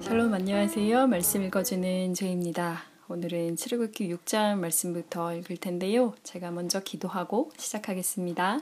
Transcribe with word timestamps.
샬롬 0.00 0.34
안녕하세요. 0.34 1.06
말씀 1.06 1.42
읽어주는 1.44 2.14
제입니다. 2.14 2.82
오늘은 3.06 3.54
출애굽기 3.56 4.12
6장 4.12 4.58
말씀부터 4.58 5.34
읽을 5.36 5.56
텐데요. 5.58 6.14
제가 6.24 6.50
먼저 6.50 6.80
기도하고 6.80 7.52
시작하겠습니다. 7.56 8.58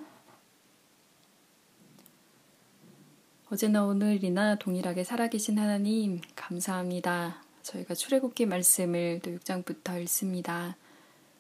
어제나 3.51 3.85
오늘이나 3.85 4.57
동일하게 4.57 5.05
살아계신 5.05 5.59
하나님 5.59 6.21
감사합니다. 6.37 7.43
저희가 7.63 7.95
출애굽기 7.95 8.45
말씀을 8.47 9.21
또 9.23 9.31
6장부터 9.31 10.01
읽습니다. 10.03 10.77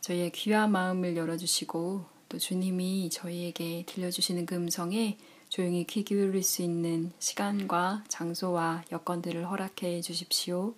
저희의 0.00 0.32
귀한 0.32 0.72
마음을 0.72 1.16
열어주시고 1.16 2.11
또 2.32 2.38
주님이 2.38 3.10
저희에게 3.10 3.84
들려주시는 3.86 4.46
그 4.46 4.54
음성에 4.54 5.18
조용히 5.50 5.84
귀 5.84 6.02
기울일 6.02 6.42
수 6.42 6.62
있는 6.62 7.12
시간과 7.18 8.04
장소와 8.08 8.84
여건들을 8.90 9.50
허락해 9.50 10.00
주십시오. 10.00 10.72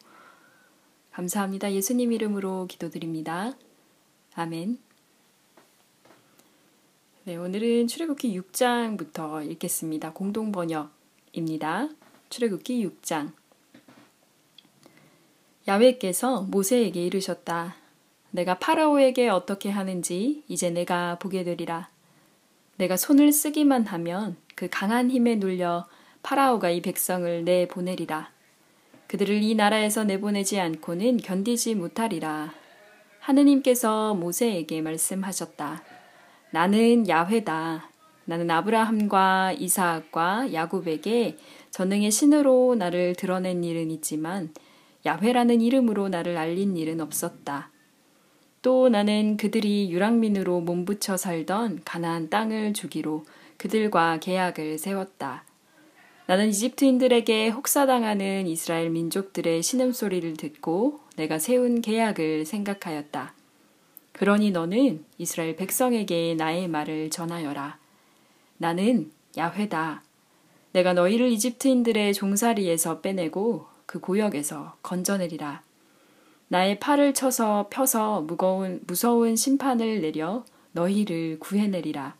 감사합니다. 1.12 1.72
예수님 1.72 2.10
이름으로 2.10 2.66
기도드립니다. 2.66 3.52
아멘. 4.34 4.80
네, 7.22 7.36
오늘은 7.36 7.86
출애굽기 7.86 8.36
6장부터 8.40 9.48
읽겠습니다. 9.52 10.12
공동 10.12 10.50
번역입니다. 10.50 11.88
출애굽기 12.30 12.84
6장. 12.84 13.30
야훼께서 15.68 16.42
모세에게 16.42 17.06
이르셨다. 17.06 17.84
내가 18.34 18.59
파라오에게 18.59 19.29
어떻게 19.29 19.70
하는지 19.70 20.43
이제 20.48 20.69
내가 20.69 21.20
보게 21.20 21.45
되리라. 21.45 21.88
내가 22.79 22.97
손을 22.97 23.30
쓰기만 23.30 23.87
하면 23.87 24.37
그 24.57 24.66
강한 24.69 25.09
힘에 25.09 25.37
눌려 25.37 25.87
파라오가 26.24 26.70
이 26.70 26.83
백성을 26.83 27.45
내보내리라. 27.45 28.32
그들을 29.07 29.41
이 29.41 29.54
나라에서 29.54 30.02
내보내지 30.02 30.59
않고는 30.59 31.18
견디지 31.18 31.76
못하리라. 31.76 32.52
하느님께서 33.21 34.15
모세에게 34.15 34.82
말씀하셨다. 34.82 35.85
나는 36.51 37.09
야훼다. 37.09 37.88
나는 38.24 38.51
아브라함과 38.51 39.52
이사학과 39.52 40.52
야곱에게 40.52 41.38
전능의 41.71 42.10
신으로 42.10 42.74
나를 42.74 43.15
드러낸 43.15 43.63
일은 43.63 43.93
있지만 43.93 44.52
야훼라는 45.07 45.60
이름으로 45.60 46.09
나를 46.09 46.37
알린 46.37 46.76
일은 46.76 47.01
없었다. 47.01 47.71
또 48.65 48.88
나는 48.88 49.37
그들이 49.37 49.90
유랑민으로 49.90 50.62
몸붙여 50.62 51.18
살던 51.18 51.82
가나안 51.84 52.30
땅을 52.30 52.73
주기로 52.73 53.26
그들과 53.59 54.18
계약을 54.20 54.79
세웠다. 54.79 55.45
나는 56.24 56.48
이집트인들에게 56.48 57.51
혹사당하는 57.51 58.46
이스라엘 58.46 58.88
민족들의 58.88 59.62
신음소리를 59.62 60.38
듣고 60.38 61.01
내가 61.16 61.38
세운 61.38 61.82
계약을 61.82 62.46
생각하였다. 62.46 63.35
그러니 64.12 64.50
너는 64.50 65.04
이스라엘 65.19 65.56
백성에게 65.56 66.34
나의 66.38 66.66
말을 66.66 67.10
전하여라. 67.10 67.76
나는 68.56 69.10
야훼다. 69.37 70.03
내가 70.72 70.94
너희를 70.94 71.31
이집트인들의 71.32 72.15
종살이에서 72.15 73.03
빼내고 73.03 73.66
그 73.84 74.00
고역에서 74.00 74.78
건져내리라. 74.81 75.63
나의 76.55 76.78
팔을 76.78 77.15
쳐서 77.15 77.66
펴서 77.69 78.21
무거운 78.21 78.81
무서운 78.87 79.34
심판을 79.34 80.00
내려 80.00 80.44
너희를 80.71 81.41
구해내리라. 81.41 82.15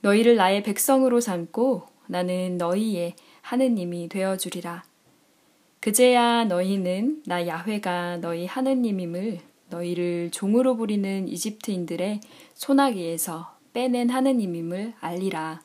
너희를 0.00 0.36
나의 0.36 0.62
백성으로 0.62 1.20
삼고 1.20 1.82
나는 2.06 2.56
너희의 2.56 3.14
하느님이 3.42 4.08
되어 4.08 4.38
주리라. 4.38 4.82
그제야 5.80 6.46
너희는 6.46 7.24
나 7.26 7.46
야훼가 7.46 8.16
너희 8.22 8.46
하느님임을 8.46 9.40
너희를 9.68 10.30
종으로 10.30 10.78
부리는 10.78 11.28
이집트인들의 11.28 12.20
소나기에서 12.54 13.58
빼낸 13.74 14.08
하느님임을 14.08 14.94
알리라. 15.00 15.60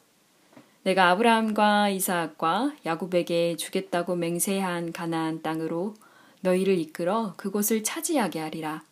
내가 0.84 1.12
아브라함과 1.12 1.91
이사학과 1.91 2.74
야곱에게 2.86 3.56
주겠다고 3.56 4.18
맹세한 4.18 4.91
가나안 4.91 5.41
땅으로 5.41 5.94
너희를 6.42 6.78
이끌어 6.78 7.34
그곳을 7.38 7.84
차지하게 7.84 8.40
하리라. 8.40 8.84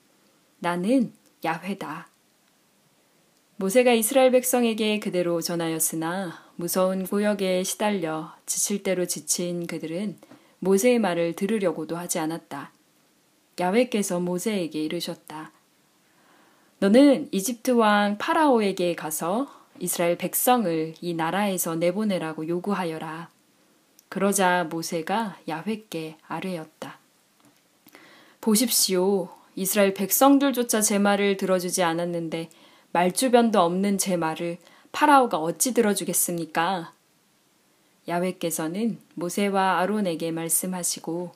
나는 0.60 1.14
야훼다. 1.44 2.10
모세가 3.58 3.94
이스라엘 3.94 4.32
백성에게 4.32 5.00
그대로 5.00 5.42
전하였으나 5.42 6.44
무서운 6.58 7.06
고역에 7.06 7.64
시달려 7.64 8.34
지칠 8.46 8.84
대로 8.84 9.06
지친 9.06 9.68
그들은 9.68 10.18
모세의 10.60 11.00
말을 11.00 11.34
들으려고도 11.34 11.96
하지 11.96 12.20
않았다. 12.20 12.72
야훼께서 13.60 14.20
모세에게 14.20 14.84
이르셨다. 14.84 15.52
너는 16.80 17.30
이집트 17.32 17.72
왕 17.72 18.18
파라오에게 18.18 18.96
가서 18.96 19.48
이스라엘 19.80 20.18
백성을 20.18 20.94
이 21.00 21.14
나라에서 21.14 21.76
내보내라고 21.76 22.48
요구하여라. 22.48 23.30
그러자 24.10 24.66
모세가 24.66 25.40
야훼께 25.48 26.18
아뢰었다. 26.28 27.00
보십시오. 28.46 29.30
이스라엘 29.56 29.96
백성들조차 29.96 30.80
제 30.82 31.00
말을 31.00 31.36
들어주지 31.36 31.82
않았는데 31.82 32.52
말주변도 32.92 33.60
없는 33.60 33.98
제 33.98 34.18
말을 34.18 34.60
파라오가 34.92 35.40
어찌 35.40 35.74
들어주겠습니까? 35.74 36.94
야훼께서는 38.08 39.00
모세와 39.16 39.80
아론에게 39.80 40.30
말씀하시고 40.30 41.32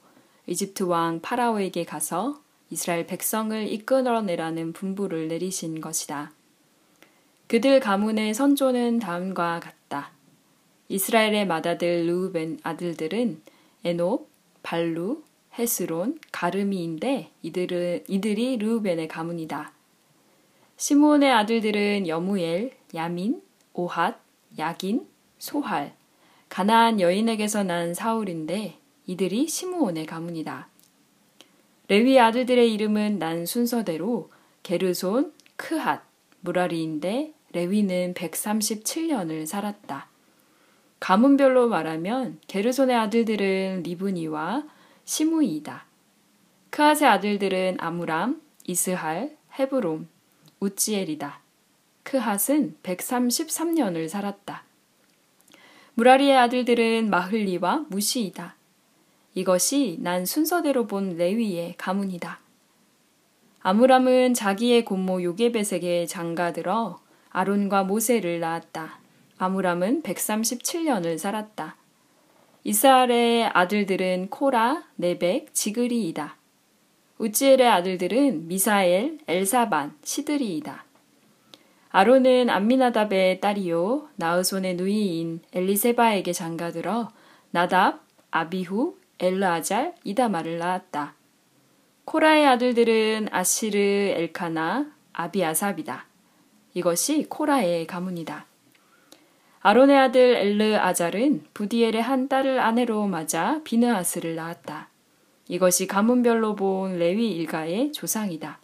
이집트 0.45 0.83
왕 0.83 1.19
파라오에게 1.19 1.83
가서 1.83 2.43
이스라엘 2.69 3.07
백성을 3.07 3.67
이끌어내라는 3.67 4.73
분부를 4.73 5.29
내리신 5.29 5.81
것이다. 5.81 6.31
그들 7.47 7.79
가문의 7.79 8.35
선조는 8.35 8.99
다음과 8.99 9.61
같다. 9.61 10.11
이스라엘의 10.89 11.47
맏아들 11.47 12.05
르우벤 12.05 12.59
아들들은 12.61 13.41
에녹, 13.83 14.29
발루, 14.61 15.23
헤스론, 15.59 16.17
가르미인데 16.31 17.31
이들은 17.41 18.05
이들이 18.07 18.57
르우벤의 18.57 19.09
가문이다. 19.09 19.73
시므온의 20.77 21.31
아들들은 21.31 22.07
여무엘, 22.07 22.71
야민, 22.95 23.41
오핫, 23.73 24.17
야긴, 24.57 25.05
소할, 25.37 25.93
가나안 26.47 27.01
여인에게서 27.01 27.63
난 27.63 27.93
사울인데 27.93 28.77
이들이 29.05 29.49
시므온의 29.49 30.05
가문이다. 30.05 30.69
레위 31.89 32.19
아들들의 32.19 32.73
이름은 32.73 33.19
난 33.19 33.45
순서대로 33.45 34.31
게르손, 34.63 35.33
크핫, 35.57 36.03
무라리인데 36.39 37.33
레위는 37.51 38.13
137년을 38.13 39.45
살았다. 39.45 40.07
가문별로 40.99 41.67
말하면 41.67 42.39
게르손의 42.47 42.95
아들들은 42.95 43.83
리브니와 43.83 44.63
시무이다. 45.09 45.85
크핫의 46.69 47.05
아들들은 47.05 47.77
아무람, 47.79 48.39
이스할, 48.67 49.35
헤브롬, 49.57 50.07
우찌엘이다. 50.59 51.39
크핫은 52.03 52.77
133년을 52.83 54.07
살았다. 54.07 54.63
무라리의 55.95 56.37
아들들은 56.37 57.09
마흘리와 57.09 57.87
무시이다. 57.89 58.55
이것이 59.33 59.97
난 59.99 60.27
순서대로 60.27 60.85
본 60.85 61.17
레위의 61.17 61.73
가문이다. 61.79 62.39
아무람은 63.61 64.35
자기의 64.35 64.85
고모 64.85 65.23
요게벳에게 65.23 66.05
장가들어 66.05 66.99
아론과 67.31 67.83
모세를 67.83 68.41
낳았다. 68.41 68.99
아무람은 69.39 70.03
137년을 70.03 71.17
살았다. 71.17 71.77
이스라엘의 72.63 73.45
아들들은 73.53 74.29
코라, 74.29 74.83
네벡, 74.95 75.53
지그리이다. 75.53 76.35
우찌엘의 77.17 77.67
아들들은 77.67 78.47
미사엘, 78.47 79.19
엘사반, 79.27 79.97
시드리이다. 80.03 80.85
아론은 81.91 82.49
암미나답의 82.49 83.41
딸이요 83.41 84.09
나으손의 84.15 84.75
누이인 84.75 85.41
엘리세바에게 85.53 86.33
장가들어 86.33 87.09
나답, 87.51 88.03
아비후, 88.31 88.97
엘르아잘, 89.19 89.95
이다마를 90.03 90.59
낳았다. 90.59 91.15
코라의 92.05 92.47
아들들은 92.47 93.29
아시르, 93.31 93.77
엘카나, 93.77 94.91
아비아삽이다. 95.13 96.05
이것이 96.73 97.25
코라의 97.27 97.87
가문이다. 97.87 98.48
아론의 99.61 99.97
아들 99.97 100.35
엘르아잘은 100.35 101.45
부디엘의 101.53 102.01
한 102.01 102.29
딸을 102.29 102.59
아내로 102.59 103.07
맞아 103.07 103.59
비느하스를 103.63 104.35
낳았다. 104.35 104.87
이것이 105.49 105.87
가문별로 105.87 106.55
본 106.55 106.97
레위 106.97 107.31
일가의 107.31 107.91
조상이다. 107.91 108.59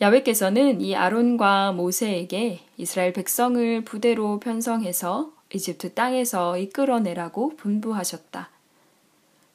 야외께서는 0.00 0.80
이 0.80 0.94
아론과 0.94 1.72
모세에게 1.72 2.60
이스라엘 2.76 3.12
백성을 3.12 3.84
부대로 3.84 4.38
편성해서 4.38 5.32
이집트 5.52 5.94
땅에서 5.94 6.56
이끌어내라고 6.56 7.56
분부하셨다. 7.56 8.48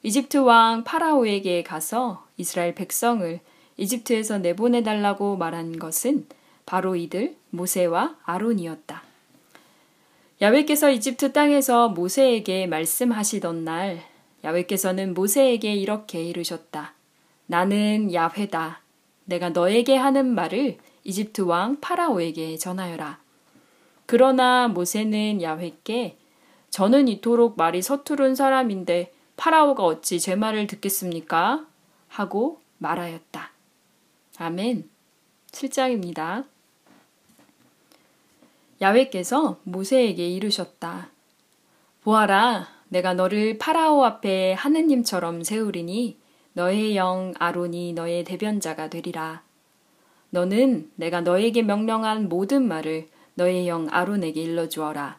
이집트 0.02 0.36
왕 0.38 0.84
파라오에게 0.84 1.62
가서 1.62 2.26
이스라엘 2.36 2.74
백성을 2.74 3.40
이집트에서 3.78 4.38
내보내달라고 4.38 5.36
말한 5.38 5.78
것은 5.78 6.26
바로 6.66 6.94
이들 6.94 7.34
모세와 7.50 8.16
아론이었다. 8.24 9.13
야외께서 10.42 10.90
이집트 10.90 11.32
땅에서 11.32 11.88
모세에게 11.90 12.66
말씀하시던 12.66 13.64
날 13.64 14.02
야외께서는 14.42 15.14
모세에게 15.14 15.74
이렇게 15.74 16.22
이르셨다. 16.22 16.94
나는 17.46 18.12
야훼다. 18.12 18.82
내가 19.26 19.50
너에게 19.50 19.96
하는 19.96 20.34
말을 20.34 20.78
이집트 21.04 21.42
왕 21.42 21.80
파라오에게 21.80 22.58
전하여라. 22.58 23.20
그러나 24.06 24.68
모세는 24.68 25.40
야훼께 25.40 26.18
저는 26.70 27.08
이토록 27.08 27.56
말이 27.56 27.80
서투른 27.80 28.34
사람인데 28.34 29.12
파라오가 29.36 29.84
어찌 29.84 30.18
제 30.18 30.34
말을 30.34 30.66
듣겠습니까? 30.66 31.66
하고 32.08 32.60
말하였다. 32.78 33.52
아멘. 34.38 34.90
7장입니다. 35.52 36.44
야훼께서 38.84 39.60
모세에게 39.62 40.28
이르셨다. 40.28 41.08
보아라, 42.02 42.68
내가 42.88 43.14
너를 43.14 43.56
파라오 43.56 44.04
앞에 44.04 44.52
하느님처럼 44.52 45.42
세우리니 45.42 46.18
너의 46.52 46.94
영 46.94 47.32
아론이 47.38 47.94
너의 47.94 48.24
대변자가 48.24 48.90
되리라. 48.90 49.42
너는 50.28 50.90
내가 50.96 51.22
너에게 51.22 51.62
명령한 51.62 52.28
모든 52.28 52.68
말을 52.68 53.08
너의 53.34 53.68
영 53.68 53.88
아론에게 53.90 54.42
일러주어라. 54.42 55.18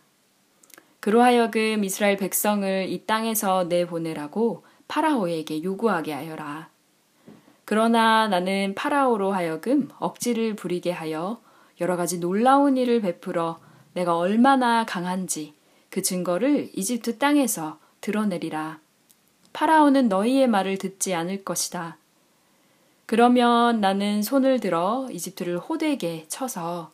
그로하여금 1.00 1.84
이스라엘 1.84 2.18
백성을 2.18 2.86
이 2.88 3.06
땅에서 3.08 3.64
내보내라고 3.64 4.64
파라오에게 4.88 5.64
요구하게 5.64 6.14
하여라. 6.14 6.70
그러나 7.66 8.28
나는 8.28 8.76
파라오로 8.76 9.32
하여금 9.32 9.90
억지를 9.98 10.56
부리게 10.56 10.92
하여 10.92 11.42
여러 11.82 11.98
가지 11.98 12.20
놀라운 12.20 12.78
일을 12.78 13.02
베풀어 13.02 13.60
내가 13.94 14.18
얼마나 14.18 14.86
강한지 14.86 15.54
그 15.90 16.02
증거를 16.02 16.70
이집트 16.74 17.18
땅에서 17.18 17.80
드러내리라. 18.02 18.80
파라오는 19.54 20.10
너희의 20.10 20.48
말을 20.48 20.78
듣지 20.78 21.14
않을 21.14 21.44
것이다. 21.44 21.98
그러면 23.06 23.80
나는 23.82 24.22
손을 24.22 24.60
들어 24.60 25.08
이집트를 25.12 25.60
호되게 25.60 26.26
쳐서 26.28 26.92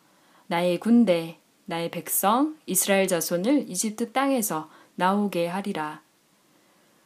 나의 0.47 0.79
군대, 0.79 1.37
나의 1.65 1.89
백성, 1.89 2.57
이스라엘 2.65 3.07
자손을 3.07 3.69
이집트 3.69 4.11
땅에서 4.11 4.69
나오게 4.95 5.47
하리라. 5.47 6.01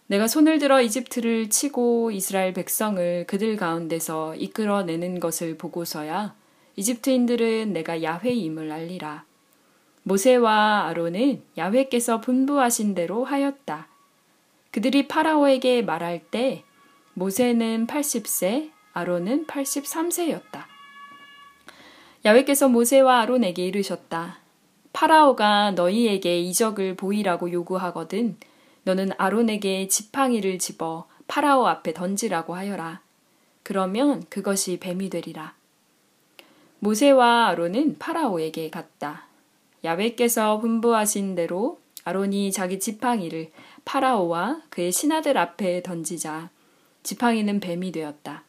내가 0.07 0.27
손을 0.27 0.59
들어 0.59 0.81
이집트를 0.81 1.49
치고 1.49 2.11
이스라엘 2.11 2.53
백성을 2.53 3.25
그들 3.27 3.57
가운데서 3.57 4.35
이끌어내는 4.35 5.19
것을 5.19 5.57
보고서야 5.57 6.35
이집트인들은 6.75 7.73
내가 7.73 8.03
야훼임을 8.03 8.71
알리라. 8.71 9.25
모세와 10.03 10.85
아론은 10.87 11.41
야훼께서 11.57 12.21
분부하신 12.21 12.93
대로 12.93 13.23
하였다. 13.23 13.87
그들이 14.71 15.07
파라오에게 15.07 15.81
말할 15.81 16.19
때 16.29 16.63
모세는 17.13 17.87
80세, 17.87 18.71
아론은 18.93 19.47
83세였다. 19.47 20.65
야외께서 22.25 22.67
모세와 22.67 23.21
아론에게 23.21 23.65
이르셨다. 23.65 24.39
파라오가 24.93 25.71
너희에게 25.71 26.39
이적을 26.39 26.95
보이라고 26.95 27.51
요구하거든 27.51 28.37
너는 28.83 29.11
아론에게 29.17 29.87
지팡이를 29.87 30.59
집어 30.59 31.07
파라오 31.27 31.67
앞에 31.67 31.93
던지라고 31.93 32.55
하여라. 32.55 33.01
그러면 33.63 34.23
그것이 34.29 34.77
뱀이 34.79 35.09
되리라. 35.09 35.55
모세와 36.85 37.47
아론은 37.47 37.97
파라오에게 37.97 38.69
갔다. 38.69 39.25
야외께서 39.83 40.59
분부하신 40.59 41.33
대로 41.33 41.79
아론이 42.03 42.51
자기 42.51 42.79
지팡이를 42.79 43.49
파라오와 43.85 44.61
그의 44.69 44.91
신하들 44.91 45.35
앞에 45.35 45.81
던지자 45.81 46.51
지팡이는 47.01 47.59
뱀이 47.59 47.91
되었다. 47.91 48.43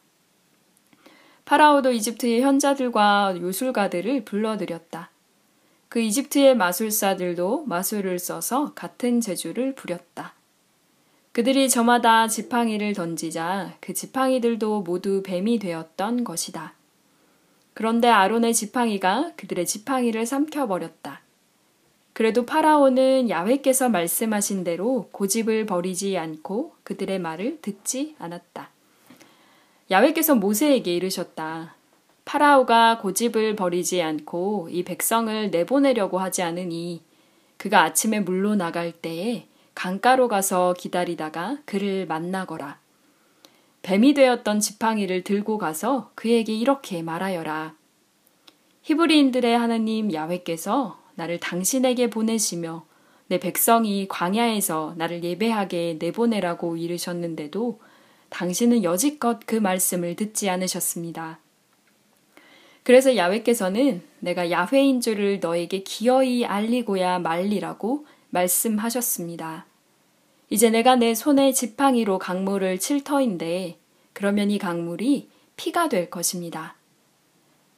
파라오도 1.45 1.91
이집트의 1.91 2.41
현자들과 2.43 3.37
요술가들을 3.41 4.23
불러들였다. 4.23 5.09
그 5.89 5.99
이집트의 5.99 6.55
마술사들도 6.55 7.65
마술을 7.65 8.19
써서 8.19 8.73
같은 8.75 9.19
재주를 9.19 9.73
부렸다. 9.73 10.35
그들이 11.31 11.69
저마다 11.69 12.27
지팡이를 12.27 12.93
던지자 12.93 13.77
그 13.79 13.95
지팡이들도 13.95 14.83
모두 14.83 15.23
뱀이 15.23 15.57
되었던 15.57 16.23
것이다. 16.23 16.76
그런데 17.77 18.07
아론의 18.07 18.55
지팡이가 18.55 19.33
그들의 19.37 19.67
지팡이를 19.67 20.25
삼켜버렸다. 20.25 21.21
그래도 22.13 22.43
파라오는 22.43 23.29
야훼께서 23.29 23.89
말씀하신 23.89 24.63
대로 24.63 25.09
고집을 25.11 25.67
버리지 25.67 26.17
않고 26.17 26.73
그들의 26.81 27.19
말을 27.19 27.59
듣지 27.61 28.15
않았다. 28.17 28.71
야훼께서 29.91 30.33
모세에게 30.33 30.95
이르셨다. 30.95 31.75
파라오가 32.25 32.97
고집을 32.97 33.55
버리지 33.55 34.01
않고 34.01 34.69
이 34.71 34.81
백성을 34.81 35.51
내보내려고 35.51 36.17
하지 36.17 36.41
않으니 36.41 37.03
그가 37.57 37.83
아침에 37.83 38.21
물로 38.21 38.55
나갈 38.55 38.91
때에 38.91 39.45
강가로 39.75 40.29
가서 40.29 40.73
기다리다가 40.75 41.59
그를 41.65 42.07
만나거라. 42.07 42.79
뱀이 43.81 44.13
되었던 44.13 44.59
지팡이를 44.59 45.23
들고 45.23 45.57
가서 45.57 46.11
그에게 46.15 46.53
이렇게 46.53 47.01
말하여라. 47.01 47.75
히브리인들의 48.83 49.57
하나님 49.57 50.13
야훼께서 50.13 50.99
나를 51.15 51.39
당신에게 51.39 52.09
보내시며 52.09 52.85
내 53.27 53.39
백성이 53.39 54.07
광야에서 54.07 54.93
나를 54.97 55.23
예배하게 55.23 55.97
내보내라고 55.99 56.77
이르셨는데도 56.77 57.79
당신은 58.29 58.83
여지껏 58.83 59.39
그 59.45 59.55
말씀을 59.55 60.15
듣지 60.15 60.49
않으셨습니다. 60.49 61.39
그래서 62.83 63.17
야훼께서는 63.17 64.01
내가 64.19 64.49
야훼인 64.49 65.01
줄을 65.01 65.39
너에게 65.41 65.83
기어이 65.83 66.45
알리고야 66.45 67.19
말리라고 67.19 68.05
말씀하셨습니다. 68.29 69.65
이제 70.49 70.69
내가 70.69 70.95
내 70.95 71.13
손에 71.13 71.51
지팡이로 71.51 72.19
강물을 72.19 72.79
칠 72.79 73.03
터인데 73.03 73.77
그러면 74.13 74.49
이 74.49 74.57
강물이 74.57 75.29
피가 75.57 75.89
될 75.89 76.09
것입니다. 76.09 76.75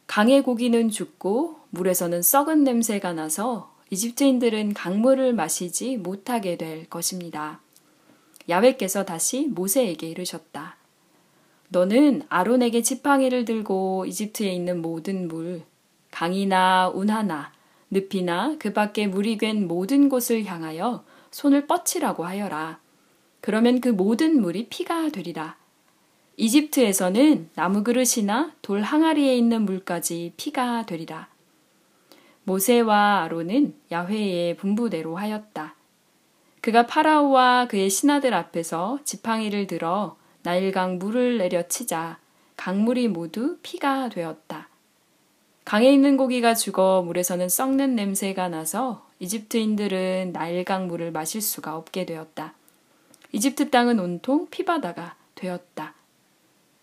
강의 0.06 0.44
고기는 0.44 0.90
죽고 0.90 1.58
물에서는 1.72 2.22
썩은 2.22 2.64
냄새가 2.64 3.14
나서 3.14 3.74
이집트인들은 3.90 4.74
강물을 4.74 5.34
마시지 5.34 5.98
못하게 5.98 6.58
될 6.58 6.88
것입니다. 6.90 7.60
야훼께서 8.48 9.06
다시 9.06 9.48
모세에게 9.48 10.08
이르셨다. 10.08 10.78
너는 11.70 12.24
아론에게 12.30 12.82
지팡이를 12.82 13.46
들고 13.46 14.06
이집트에 14.08 14.52
있는 14.52 14.82
모든 14.82 15.28
물, 15.28 15.64
강이나 16.12 16.90
운하나 16.90 17.52
늪이나 17.92 18.56
그 18.60 18.74
밖에 18.74 19.08
물이 19.08 19.38
괜 19.38 19.68
모든 19.68 20.10
곳을 20.10 20.46
향하여 20.46 21.04
손을 21.32 21.68
뻗치라고 21.68 22.26
하여라. 22.26 22.80
그러면 23.42 23.82
그 23.82 23.90
모든 23.90 24.42
물이 24.42 24.68
피가 24.70 25.10
되리라. 25.10 25.58
이집트에서는 26.38 27.50
나무 27.56 27.84
그릇이나 27.84 28.54
돌 28.62 28.82
항아리에 28.82 29.36
있는 29.36 29.64
물까지 29.64 30.34
피가 30.38 30.86
되리라. 30.86 31.28
모세와 32.44 33.24
아론은 33.24 33.76
야훼의 33.92 34.58
분부대로 34.58 35.18
하였다. 35.18 35.76
그가 36.62 36.88
파라오와 36.88 37.68
그의 37.68 37.90
신하들 37.90 38.34
앞에서 38.34 39.00
지팡이를 39.04 39.68
들어 39.68 40.18
나일강 40.44 40.98
물을 40.98 41.38
내려치자 41.38 42.20
강물이 42.56 43.08
모두 43.08 43.58
피가 43.62 44.10
되었다. 44.10 44.70
강에 45.70 45.94
있는 45.94 46.18
고기가 46.18 46.56
죽어 46.56 47.04
물에서는 47.06 47.48
썩는 47.48 47.94
냄새가 47.94 48.50
나서 48.50 49.06
이집트인들은 49.20 50.32
나일강 50.34 50.88
물을 50.88 51.12
마실 51.12 51.44
수가 51.44 51.78
없게 51.78 52.08
되었다. 52.08 52.56
이집트 53.34 53.70
땅은 53.70 54.00
온통 54.00 54.48
피바다가 54.50 55.16
되었다. 55.36 55.94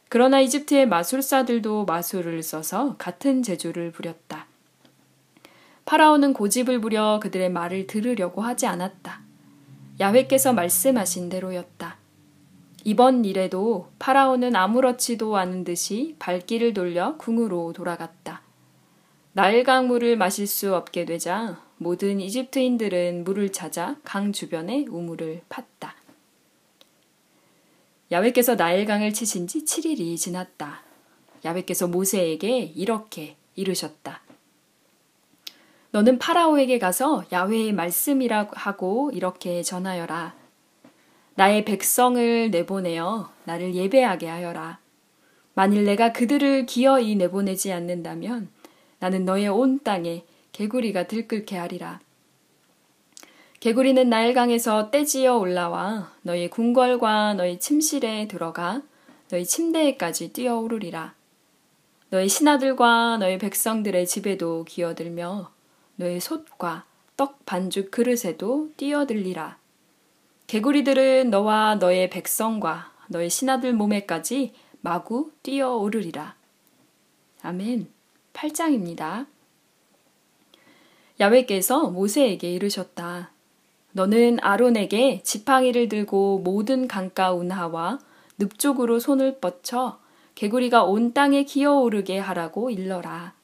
그러나 0.08 0.38
이집트의 0.38 0.86
마술사들도 0.86 1.84
마술을 1.84 2.44
써서 2.44 2.94
같은 2.96 3.42
재주를 3.42 3.90
부렸다. 3.90 4.46
파라오는 5.84 6.32
고집을 6.32 6.80
부려 6.80 7.18
그들의 7.20 7.50
말을 7.50 7.88
들으려고 7.88 8.42
하지 8.42 8.68
않았다. 8.68 9.20
야훼께서 9.98 10.52
말씀하신 10.52 11.28
대로였다. 11.28 11.96
이번 12.84 13.24
일에도 13.24 13.90
파라오는 13.98 14.54
아무렇지도 14.54 15.36
않은 15.36 15.64
듯이 15.64 16.14
발길을 16.20 16.72
돌려 16.72 17.16
궁으로 17.16 17.72
돌아갔다. 17.72 18.45
나일 19.36 19.64
강 19.64 19.86
물을 19.86 20.16
마실 20.16 20.46
수 20.46 20.74
없게 20.74 21.04
되자 21.04 21.60
모든 21.76 22.20
이집트인들은 22.20 23.24
물을 23.24 23.52
찾아 23.52 23.96
강 24.02 24.32
주변에 24.32 24.86
우물을 24.88 25.42
팠다. 25.50 25.90
야외께서 28.10 28.54
나일강을 28.54 29.12
치신 29.12 29.46
지 29.46 29.62
7일이 29.62 30.16
지났다. 30.16 30.80
야외께서 31.44 31.86
모세에게 31.86 32.72
이렇게 32.74 33.36
이르셨다. 33.56 34.22
너는 35.90 36.18
파라오에게 36.18 36.78
가서 36.78 37.22
야외의 37.30 37.74
말씀이라 37.74 38.48
하고 38.52 39.10
이렇게 39.12 39.62
전하여라. 39.62 40.34
나의 41.34 41.66
백성을 41.66 42.50
내보내어 42.50 43.30
나를 43.44 43.74
예배하게 43.74 44.28
하여라. 44.28 44.78
만일 45.52 45.84
내가 45.84 46.12
그들을 46.12 46.64
기어이 46.64 47.16
내보내지 47.16 47.70
않는다면 47.72 48.55
나는 49.06 49.24
너의 49.24 49.46
온 49.46 49.78
땅에 49.84 50.24
개구리가 50.50 51.06
들끓게 51.06 51.56
하리라. 51.56 52.00
개구리는 53.60 54.08
나일강에서 54.08 54.90
떼지어 54.90 55.36
올라와 55.36 56.10
너희 56.22 56.50
궁궐과 56.50 57.34
너희 57.34 57.60
침실에 57.60 58.26
들어가 58.26 58.82
너희 59.28 59.44
침대에까지 59.44 60.32
뛰어오르리라. 60.32 61.14
너희 62.10 62.28
신하들과 62.28 63.18
너희 63.18 63.38
백성들의 63.38 64.08
집에도 64.08 64.64
기어들며 64.64 65.52
너희 65.94 66.18
솥과 66.18 66.84
떡 67.16 67.46
반죽 67.46 67.92
그릇에도 67.92 68.70
뛰어들리라. 68.76 69.56
개구리들은 70.48 71.30
너와 71.30 71.76
너의 71.76 72.10
백성과 72.10 72.92
너의 73.06 73.30
신하들 73.30 73.72
몸에까지 73.72 74.52
마구 74.80 75.30
뛰어오르리라. 75.44 76.34
아멘. 77.42 77.95
8장입니다. 78.36 79.26
야외께서 81.18 81.88
모세에게 81.88 82.52
이르셨다. 82.52 83.30
너는 83.92 84.38
아론에게 84.42 85.22
지팡이를 85.22 85.88
들고 85.88 86.40
모든 86.44 86.86
강가 86.86 87.32
운하와 87.32 87.98
늪 88.38 88.58
쪽으로 88.58 88.98
손을 89.00 89.40
뻗쳐 89.40 89.98
개구리가 90.34 90.84
온 90.84 91.14
땅에 91.14 91.44
기어오르게 91.44 92.18
하라고 92.18 92.68
일러라. 92.70 93.34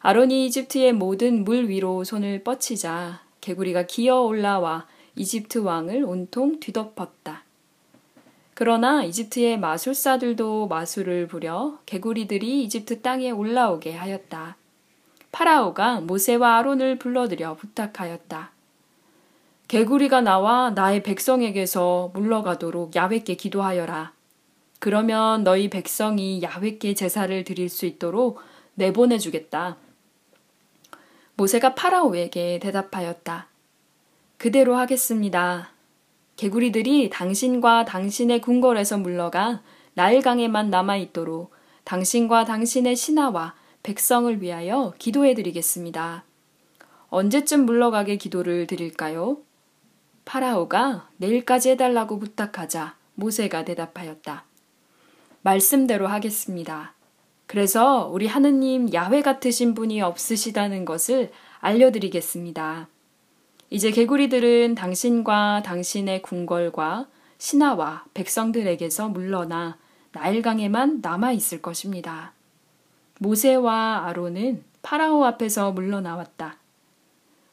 아론이 0.00 0.46
이집트의 0.46 0.92
모든 0.92 1.44
물 1.44 1.68
위로 1.68 2.02
손을 2.02 2.42
뻗치자 2.42 3.22
개구리가 3.40 3.84
기어 3.84 4.22
올라와 4.22 4.88
이집트 5.14 5.58
왕을 5.58 6.02
온통 6.04 6.58
뒤덮었다. 6.58 7.44
그러나 8.60 9.02
이집트의 9.04 9.58
마술사들도 9.58 10.68
마술을 10.68 11.28
부려 11.28 11.78
개구리들이 11.86 12.62
이집트 12.64 13.00
땅에 13.00 13.30
올라오게 13.30 13.94
하였다. 13.94 14.58
파라오가 15.32 16.02
모세와 16.02 16.58
아론을 16.58 16.98
불러들여 16.98 17.54
부탁하였다. 17.54 18.52
개구리가 19.66 20.20
나와 20.20 20.68
나의 20.72 21.02
백성에게서 21.02 22.10
물러가도록 22.12 22.94
야외께 22.94 23.36
기도하여라. 23.36 24.12
그러면 24.78 25.42
너희 25.42 25.70
백성이 25.70 26.42
야외께 26.42 26.92
제사를 26.92 27.42
드릴 27.44 27.70
수 27.70 27.86
있도록 27.86 28.42
내보내주겠다. 28.74 29.78
모세가 31.36 31.74
파라오에게 31.74 32.58
대답하였다. 32.58 33.48
그대로 34.36 34.76
하겠습니다. 34.76 35.79
개구리들이 36.40 37.10
당신과 37.10 37.84
당신의 37.84 38.40
궁궐에서 38.40 38.96
물러가 38.96 39.60
나일강에만 39.92 40.70
남아있도록 40.70 41.52
당신과 41.84 42.46
당신의 42.46 42.96
신하와 42.96 43.54
백성을 43.82 44.40
위하여 44.40 44.94
기도해 44.96 45.34
드리겠습니다. 45.34 46.24
언제쯤 47.10 47.66
물러가게 47.66 48.16
기도를 48.16 48.66
드릴까요? 48.66 49.36
파라오가 50.24 51.10
내일까지 51.18 51.72
해달라고 51.72 52.18
부탁하자 52.18 52.96
모세가 53.16 53.66
대답하였다. 53.66 54.44
말씀대로 55.42 56.06
하겠습니다. 56.06 56.94
그래서 57.44 58.08
우리 58.10 58.26
하느님 58.26 58.90
야훼 58.94 59.20
같으신 59.20 59.74
분이 59.74 60.00
없으시다는 60.00 60.86
것을 60.86 61.32
알려드리겠습니다. 61.58 62.88
이제 63.72 63.92
개구리들은 63.92 64.74
당신과 64.74 65.62
당신의 65.64 66.22
궁궐과 66.22 67.06
신하와 67.38 68.04
백성들에게서 68.14 69.10
물러나 69.10 69.78
나일강에만 70.10 70.98
남아 71.00 71.30
있을 71.32 71.62
것입니다. 71.62 72.32
모세와 73.20 74.06
아론은 74.06 74.64
파라오 74.82 75.24
앞에서 75.24 75.70
물러나왔다. 75.70 76.56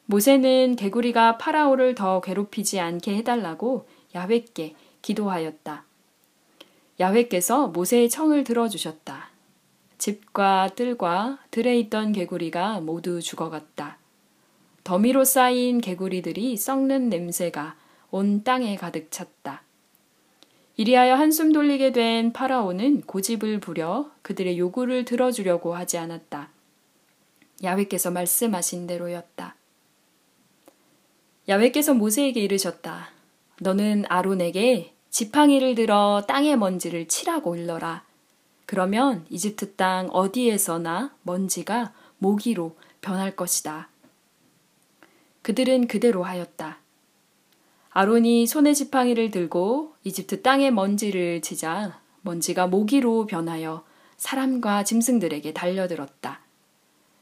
모세는 0.06 0.74
개구리가 0.74 1.38
파라오를 1.38 1.94
더 1.94 2.20
괴롭히지 2.20 2.80
않게 2.80 3.14
해달라고 3.18 3.86
야훼께 4.16 4.74
기도하였다. 5.02 5.84
야훼께서 6.98 7.68
모세의 7.68 8.10
청을 8.10 8.42
들어주셨다. 8.42 9.28
집과 9.98 10.70
뜰과 10.74 11.38
들에 11.52 11.78
있던 11.78 12.10
개구리가 12.12 12.80
모두 12.80 13.20
죽어갔다. 13.20 13.98
더미로 14.88 15.26
쌓인 15.26 15.82
개구리들이 15.82 16.56
썩는 16.56 17.10
냄새가 17.10 17.76
온 18.10 18.42
땅에 18.42 18.74
가득 18.74 19.10
찼다. 19.10 19.62
이리하여 20.78 21.14
한숨 21.14 21.52
돌리게 21.52 21.92
된 21.92 22.32
파라오는 22.32 23.02
고집을 23.02 23.60
부려 23.60 24.10
그들의 24.22 24.58
요구를 24.58 25.04
들어주려고 25.04 25.74
하지 25.74 25.98
않았다. 25.98 26.48
야훼께서 27.62 28.10
말씀하신 28.12 28.86
대로였다. 28.86 29.56
야훼께서 31.50 31.92
모세에게 31.92 32.40
이르셨다. 32.40 33.10
너는 33.60 34.06
아론에게 34.08 34.94
지팡이를 35.10 35.74
들어 35.74 36.24
땅의 36.26 36.56
먼지를 36.56 37.08
치라고 37.08 37.56
일러라. 37.56 38.04
그러면 38.64 39.26
이집트 39.28 39.74
땅 39.74 40.08
어디에서나 40.12 41.14
먼지가 41.24 41.92
모기로 42.16 42.74
변할 43.02 43.36
것이다. 43.36 43.90
그들은 45.42 45.86
그대로 45.86 46.22
하였다. 46.24 46.78
아론이 47.90 48.46
손에 48.46 48.74
지팡이를 48.74 49.30
들고 49.30 49.94
이집트 50.04 50.42
땅의 50.42 50.72
먼지를 50.72 51.42
치자 51.42 52.00
먼지가 52.22 52.66
모기로 52.66 53.26
변하여 53.26 53.84
사람과 54.16 54.84
짐승들에게 54.84 55.52
달려들었다. 55.52 56.40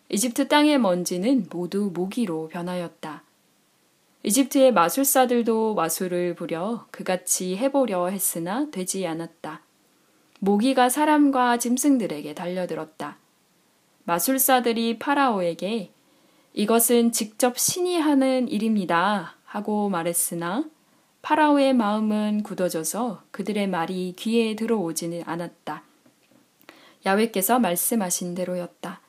이집트 0.08 0.48
땅의 0.48 0.78
먼지는 0.78 1.46
모두 1.50 1.90
모기로 1.92 2.48
변하였다. 2.48 3.22
이집트의 4.22 4.72
마술사들도 4.72 5.74
마술을 5.74 6.34
부려 6.34 6.86
그같이 6.90 7.56
해보려 7.56 8.08
했으나 8.08 8.68
되지 8.70 9.06
않았다. 9.06 9.62
모기가 10.40 10.88
사람과 10.88 11.58
짐승들에게 11.58 12.34
달려들었다. 12.34 13.18
마술사들이 14.04 14.98
파라오에게 14.98 15.92
이것은 16.56 17.12
직접 17.12 17.58
신이 17.58 18.00
하는 18.00 18.48
일입니다. 18.48 19.34
하고 19.44 19.90
말했으나 19.90 20.64
파라오의 21.20 21.74
마음은 21.74 22.44
굳어져서 22.44 23.24
그들의 23.30 23.68
말이 23.68 24.14
귀에 24.16 24.56
들어오지는 24.56 25.24
않았다. 25.26 25.82
야외께서 27.04 27.58
말씀하신 27.58 28.34
대로였다. 28.34 29.02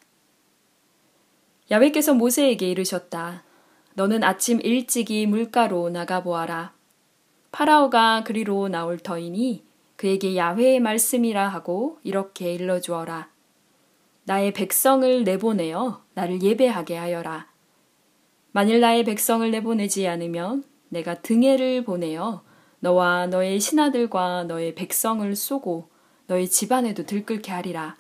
야외께서 1.72 2.13
모세에게 2.16 2.70
이르셨다. 2.70 3.44
너는 3.94 4.25
아침 4.25 4.60
일찍이 4.62 5.25
물가로 5.25 5.89
나가보아라. 5.89 6.74
파라오가 7.54 8.25
그리로 8.25 8.68
나올 8.68 9.00
터이니 9.00 9.63
그에게 9.96 10.36
야훼의 10.36 10.82
말씀이라 10.82 11.48
하고 11.48 11.98
이렇게 12.04 12.54
일러주어라. 12.54 13.30
나의 14.27 14.51
백성을 14.51 15.24
내보내어 15.24 16.01
나를 16.13 16.43
예배하게 16.43 16.98
하여라. 16.98 17.48
만일 18.51 18.81
나의 18.81 19.05
백성을 19.05 19.50
내보내지 19.50 20.05
않으면 20.05 20.65
내가 20.89 21.22
등해를 21.22 21.86
보내어 21.86 22.43
너와 22.81 23.27
너의 23.27 23.62
신하들과 23.62 24.43
너의 24.43 24.75
백성을 24.75 25.34
쏘고 25.34 25.88
너의 26.27 26.50
집안에도 26.50 27.05
들끓게 27.05 27.53
하리라. 27.53 27.96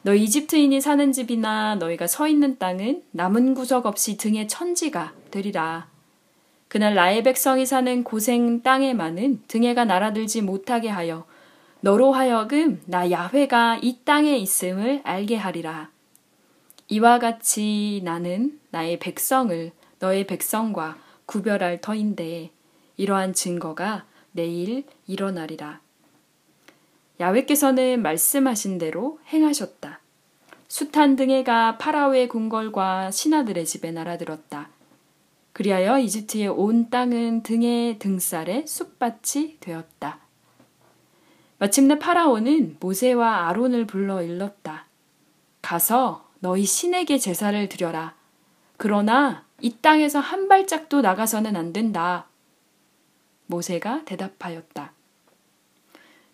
너 0.00 0.14
이집트인이 0.14 0.80
사는 0.80 1.12
집이나 1.12 1.74
너희가 1.74 2.06
서 2.06 2.26
있는 2.26 2.56
땅은 2.56 3.02
남은 3.10 3.52
구석 3.52 3.84
없이 3.84 4.16
등의 4.16 4.48
천지가 4.48 5.12
되리라. 5.30 5.90
그날 6.68 6.94
나의 6.94 7.22
백성이 7.22 7.66
사는 7.66 8.04
고생 8.04 8.62
땅에만은 8.62 9.42
등해가 9.48 9.84
날아들지 9.84 10.40
못하게 10.40 10.88
하여 10.88 11.26
너로 11.80 12.12
하여금 12.12 12.80
나 12.86 13.10
야훼가 13.10 13.80
이 13.82 14.00
땅에 14.04 14.36
있음을 14.38 15.02
알게 15.04 15.36
하리라. 15.36 15.90
이와 16.88 17.18
같이 17.18 18.00
나는 18.04 18.58
나의 18.70 18.98
백성을 18.98 19.72
너의 19.98 20.26
백성과 20.26 20.98
구별할 21.26 21.80
터인데 21.80 22.50
이러한 22.96 23.34
증거가 23.34 24.04
내일 24.32 24.84
일어나리라. 25.06 25.80
야외께서는 27.18 28.02
말씀하신 28.02 28.78
대로 28.78 29.18
행하셨다. 29.28 30.00
숱한 30.68 31.16
등해가 31.16 31.78
파라오의 31.78 32.28
궁궐과 32.28 33.10
신하들의 33.10 33.64
집에 33.64 33.90
날아들었다. 33.90 34.68
그리하여 35.52 35.98
이집트의 35.98 36.48
온 36.48 36.90
땅은 36.90 37.42
등의 37.42 37.98
등살에 37.98 38.66
숲밭이 38.66 39.58
되었다. 39.60 40.25
마침내 41.58 41.98
파라오는 41.98 42.76
모세와 42.80 43.48
아론을 43.48 43.86
불러 43.86 44.22
일렀다. 44.22 44.86
가서 45.62 46.28
너희 46.40 46.64
신에게 46.64 47.18
제사를 47.18 47.68
드려라. 47.68 48.14
그러나 48.76 49.44
이 49.60 49.76
땅에서 49.80 50.20
한 50.20 50.48
발짝도 50.48 51.00
나가서는 51.00 51.56
안 51.56 51.72
된다. 51.72 52.26
모세가 53.46 54.04
대답하였다. 54.04 54.92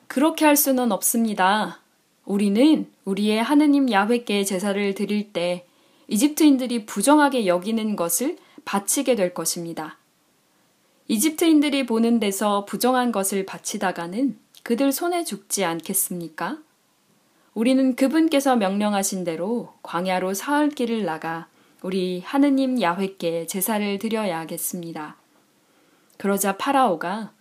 그렇게 0.08 0.44
할 0.44 0.56
수는 0.56 0.92
없습니다. 0.92 1.80
우리는 2.24 2.90
우리의 3.04 3.42
하느님 3.42 3.90
야훼께 3.90 4.44
제사를 4.44 4.94
드릴 4.94 5.32
때 5.32 5.66
이집트인들이 6.08 6.84
부정하게 6.84 7.46
여기는 7.46 7.96
것을 7.96 8.36
바치게 8.64 9.14
될 9.14 9.34
것입니다. 9.34 9.98
이집트인들이 11.08 11.86
보는 11.86 12.20
데서 12.20 12.64
부정한 12.64 13.12
것을 13.12 13.46
바치다가는 13.46 14.38
그들 14.62 14.92
손에 14.92 15.24
죽지 15.24 15.64
않겠습니까? 15.64 16.58
우리는 17.54 17.96
그분께서 17.96 18.56
명령하신 18.56 19.24
대로 19.24 19.74
광야로 19.82 20.34
사흘 20.34 20.68
길을 20.70 21.04
나가 21.04 21.48
우리 21.82 22.22
하느님 22.24 22.80
야훼께 22.80 23.46
제사를 23.46 23.98
드려야 23.98 24.38
하겠습니다. 24.38 25.16
그러자 26.16 26.56
파라오가 26.56 27.32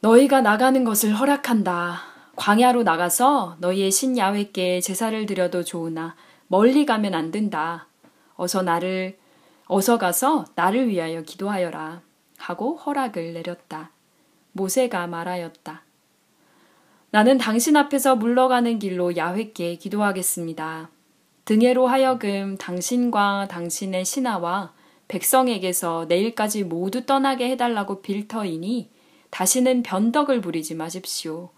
너희가 0.00 0.40
나가는 0.40 0.82
것을 0.82 1.14
허락한다. 1.14 2.02
광야로 2.34 2.82
나가서 2.82 3.56
너희의 3.60 3.92
신 3.92 4.18
야훼께 4.18 4.80
제사를 4.80 5.26
드려도 5.26 5.62
좋으나 5.62 6.16
멀리 6.48 6.84
가면 6.86 7.14
안 7.14 7.30
된다. 7.30 7.86
어서 8.34 8.62
나를 8.62 9.16
어서 9.66 9.98
가서 9.98 10.44
나를 10.56 10.88
위하여 10.88 11.22
기도하여라 11.22 12.02
하고 12.38 12.76
허락을 12.76 13.34
내렸다. 13.34 13.92
모세가 14.52 15.06
말하였다. 15.06 15.84
나는 17.12 17.38
당신 17.38 17.76
앞에서 17.76 18.14
물러가는 18.14 18.78
길로 18.78 19.16
야훼께 19.16 19.76
기도하겠습니다. 19.76 20.90
등해로 21.44 21.88
하여금 21.88 22.56
당신과 22.56 23.48
당신의 23.48 24.04
신하와 24.04 24.72
백성에게서 25.08 26.06
내일까지 26.08 26.62
모두 26.62 27.04
떠나게 27.04 27.50
해달라고 27.50 28.00
빌 28.00 28.28
터이니 28.28 28.90
다시는 29.30 29.82
변덕을 29.82 30.40
부리지 30.40 30.76
마십시오. 30.76 31.50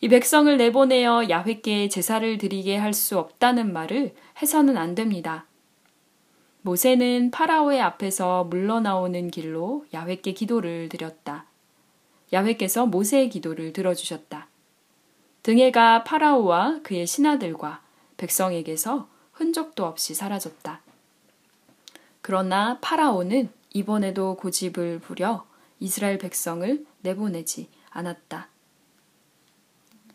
이 0.00 0.08
백성을 0.08 0.54
내보내어 0.56 1.28
야훼께 1.30 1.88
제사를 1.88 2.36
드리게 2.36 2.76
할 2.76 2.92
수 2.92 3.18
없다는 3.18 3.72
말을 3.72 4.14
해서는 4.42 4.76
안 4.76 4.96
됩니다. 4.96 5.46
모세는 6.62 7.30
파라오의 7.30 7.80
앞에서 7.80 8.44
물러나오는 8.44 9.30
길로 9.30 9.84
야훼께 9.94 10.32
기도를 10.32 10.88
드렸다. 10.88 11.46
야훼께서 12.32 12.86
모세의 12.86 13.28
기도를 13.30 13.72
들어주셨다. 13.72 14.48
등해가 15.44 16.04
파라오와 16.04 16.80
그의 16.82 17.06
신하들과 17.06 17.82
백성에게서 18.16 19.08
흔적도 19.32 19.84
없이 19.84 20.14
사라졌다. 20.14 20.80
그러나 22.22 22.78
파라오는 22.80 23.50
이번에도 23.74 24.36
고집을 24.36 25.00
부려 25.00 25.44
이스라엘 25.80 26.16
백성을 26.16 26.86
내보내지 27.02 27.68
않았다. 27.90 28.48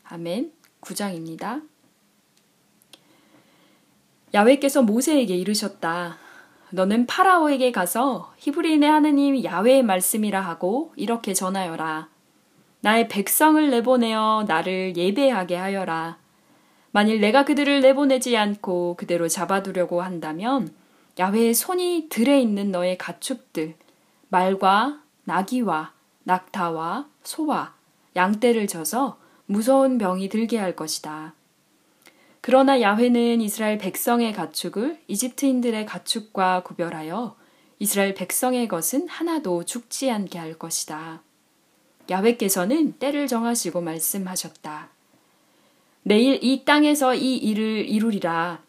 아멘. 0.05 0.51
9장입니다. 0.81 1.61
야훼께서 4.33 4.81
모세에게 4.81 5.35
이르셨다. 5.37 6.17
너는 6.71 7.05
파라오에게 7.05 7.71
가서 7.71 8.33
히브리인의 8.37 8.89
하느님 8.89 9.43
야훼의 9.43 9.83
말씀이라 9.83 10.41
하고 10.41 10.91
이렇게 10.95 11.35
전하여라. 11.35 12.09
나의 12.81 13.07
백성을 13.07 13.69
내보내어 13.69 14.45
나를 14.47 14.95
예배하게 14.95 15.55
하여라. 15.55 16.17
만일 16.91 17.19
내가 17.19 17.45
그들을 17.45 17.81
내보내지 17.81 18.37
않고 18.37 18.95
그대로 18.97 19.27
잡아두려고 19.27 20.01
한다면 20.01 20.73
야훼의 21.19 21.53
손이 21.53 22.07
들에 22.09 22.41
있는 22.41 22.71
너의 22.71 22.97
가축들, 22.97 23.75
말과 24.29 25.01
나귀와 25.25 25.91
낙타와 26.23 27.07
소와 27.23 27.73
양떼를 28.15 28.67
져서 28.67 29.19
무서운 29.45 29.97
병이 29.97 30.29
들게 30.29 30.57
할 30.57 30.75
것이다. 30.75 31.33
그러나 32.41 32.79
야훼는 32.81 33.41
이스라엘 33.41 33.77
백성의 33.77 34.33
가축을 34.33 35.01
이집트인들의 35.07 35.85
가축과 35.85 36.63
구별하여 36.63 37.35
이스라엘 37.79 38.13
백성의 38.13 38.67
것은 38.67 39.07
하나도 39.09 39.65
죽지 39.65 40.09
않게 40.09 40.39
할 40.39 40.53
것이다. 40.53 41.21
야훼께서는 42.09 42.93
때를 42.93 43.27
정하시고 43.27 43.81
말씀하셨다. 43.81 44.89
내일 46.03 46.39
이 46.43 46.63
땅에서 46.65 47.13
이 47.13 47.37
일을 47.37 47.87
이루리라. 47.87 48.61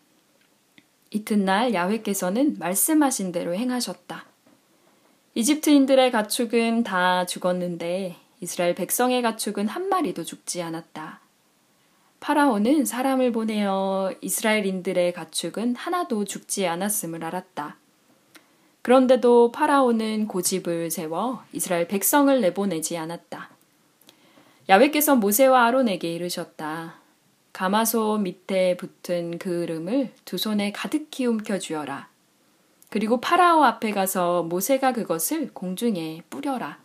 이튿날 1.11 1.75
야훼께서는 1.75 2.57
말씀하신 2.59 3.33
대로 3.33 3.55
행하셨다. 3.55 4.27
이집트인들의 5.35 6.11
가축은 6.11 6.83
다 6.83 7.25
죽었는데 7.27 8.17
이스라엘 8.41 8.75
백성의 8.75 9.23
가축은 9.23 9.69
한 9.69 9.89
마리도 9.89 10.25
죽지 10.25 10.63
않았다. 10.63 11.21
파라오는 12.21 12.85
사람을 12.85 13.33
보내어 13.33 14.15
이스라엘인들의 14.21 15.13
가축은 15.13 15.77
하나도 15.77 16.25
죽지 16.25 16.67
않았음을 16.67 17.25
알았다. 17.25 17.77
그런데도 18.83 19.53
파라오는 19.53 20.27
고집을 20.27 20.91
세워 20.91 21.43
이스라엘 21.53 21.87
백성을 21.87 22.41
내보내지 22.41 22.97
않았다. 22.97 23.51
야외께서 24.69 25.17
모세와 25.17 25.67
아론에게 25.67 26.13
이르셨다. 26.13 27.01
가마소 27.53 28.19
밑에 28.19 28.77
붙은 28.77 29.39
그 29.39 29.65
이름을 29.65 30.13
두 30.25 30.39
손에 30.39 30.73
가득히 30.73 31.27
움켜쥐어라. 31.27 32.09
그리고 32.89 33.21
파라오 33.21 33.65
앞에 33.65 33.91
가서 33.91 34.45
모세가 34.45 34.93
그것을 34.93 35.51
공중에 35.53 36.23
뿌려라. 36.31 36.79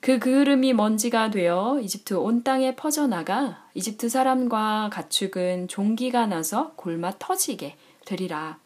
그 0.00 0.18
그을음이 0.18 0.74
먼지가 0.74 1.30
되어 1.30 1.80
이집트 1.80 2.14
온 2.14 2.42
땅에 2.42 2.76
퍼져나가 2.76 3.66
이집트 3.74 4.08
사람과 4.08 4.90
가축은 4.92 5.68
종기가 5.68 6.26
나서 6.26 6.72
골마 6.76 7.12
터지게 7.18 7.76
되리라. 8.04 8.58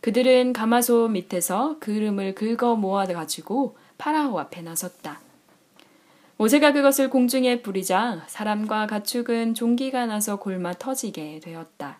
그들은 0.00 0.52
가마소 0.52 1.08
밑에서 1.08 1.78
그을음을 1.80 2.34
긁어 2.34 2.76
모아 2.76 3.06
가지고 3.06 3.76
파라오 3.98 4.38
앞에 4.38 4.62
나섰다. 4.62 5.20
모세가 6.36 6.72
그것을 6.72 7.10
공중에 7.10 7.62
뿌리자 7.62 8.24
사람과 8.28 8.86
가축은 8.86 9.54
종기가 9.54 10.06
나서 10.06 10.36
골마 10.38 10.72
터지게 10.72 11.40
되었다. 11.40 11.98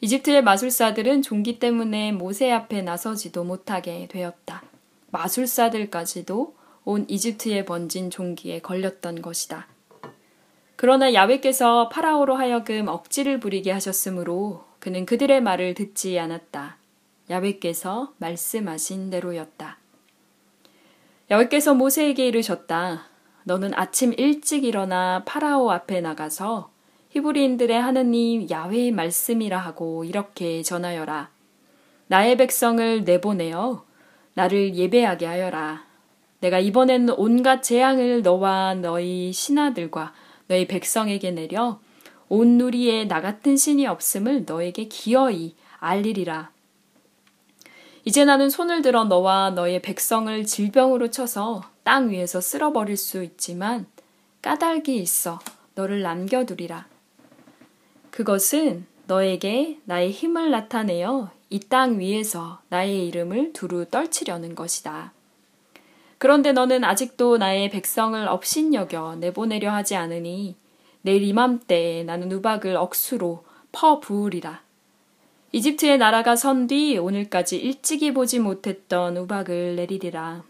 이집트의 0.00 0.44
마술사들은 0.44 1.22
종기 1.22 1.58
때문에 1.58 2.12
모세 2.12 2.52
앞에 2.52 2.82
나서지도 2.82 3.42
못하게 3.42 4.06
되었다. 4.08 4.62
마술사들까지도 5.10 6.54
온 6.84 7.06
이집트에 7.08 7.64
번진 7.64 8.10
종기에 8.10 8.60
걸렸던 8.60 9.22
것이다. 9.22 9.66
그러나 10.76 11.14
야외께서 11.14 11.88
파라오로 11.88 12.36
하여금 12.36 12.88
억지를 12.88 13.40
부리게 13.40 13.72
하셨으므로 13.72 14.64
그는 14.84 15.06
그들의 15.06 15.40
말을 15.40 15.72
듣지 15.72 16.18
않았다. 16.18 16.76
야외께서 17.30 18.12
말씀하신 18.18 19.08
대로였다. 19.08 19.78
야외께서 21.30 21.72
모세에게 21.72 22.26
이르셨다. 22.26 23.06
너는 23.44 23.72
아침 23.72 24.12
일찍 24.18 24.62
일어나 24.62 25.22
파라오 25.24 25.70
앞에 25.70 26.02
나가서 26.02 26.70
히브리인들의 27.08 27.80
하느님 27.80 28.46
야외의 28.50 28.90
말씀이라 28.90 29.56
하고 29.56 30.04
이렇게 30.04 30.60
전하여라. 30.60 31.30
나의 32.08 32.36
백성을 32.36 33.04
내보내어 33.04 33.86
나를 34.34 34.74
예배하게 34.74 35.24
하여라. 35.24 35.86
내가 36.40 36.58
이번엔 36.58 37.08
온갖 37.16 37.62
재앙을 37.62 38.20
너와 38.20 38.74
너희 38.74 39.32
신하들과 39.32 40.12
너희 40.46 40.66
백성에게 40.66 41.30
내려 41.30 41.80
온 42.34 42.58
누리에 42.58 43.04
나 43.04 43.20
같은 43.20 43.56
신이 43.56 43.86
없음을 43.86 44.44
너에게 44.44 44.88
기어이 44.88 45.54
알리리라. 45.78 46.50
이제 48.04 48.24
나는 48.24 48.50
손을 48.50 48.82
들어 48.82 49.04
너와 49.04 49.50
너의 49.50 49.80
백성을 49.80 50.44
질병으로 50.44 51.12
쳐서 51.12 51.62
땅 51.84 52.10
위에서 52.10 52.40
쓸어버릴 52.40 52.96
수 52.96 53.22
있지만 53.22 53.86
까닭이 54.42 54.96
있어 54.96 55.38
너를 55.76 56.02
남겨두리라. 56.02 56.88
그것은 58.10 58.84
너에게 59.06 59.78
나의 59.84 60.10
힘을 60.10 60.50
나타내어 60.50 61.30
이 61.50 61.60
땅 61.60 62.00
위에서 62.00 62.60
나의 62.68 63.06
이름을 63.06 63.52
두루 63.52 63.86
떨치려는 63.86 64.56
것이다. 64.56 65.12
그런데 66.18 66.50
너는 66.50 66.82
아직도 66.82 67.38
나의 67.38 67.70
백성을 67.70 68.26
업신여겨 68.26 69.16
내보내려 69.20 69.72
하지 69.72 69.94
않으니 69.94 70.56
내일 71.04 71.22
이맘때에 71.22 72.02
나는 72.04 72.32
우박을 72.32 72.76
억수로 72.76 73.44
퍼 73.72 74.00
부으리라. 74.00 74.62
이집트의 75.52 75.98
나라가 75.98 76.34
선 76.34 76.66
뒤 76.66 76.96
오늘까지 76.96 77.58
일찍이 77.58 78.14
보지 78.14 78.38
못했던 78.38 79.14
우박을 79.18 79.76
내리리라. 79.76 80.44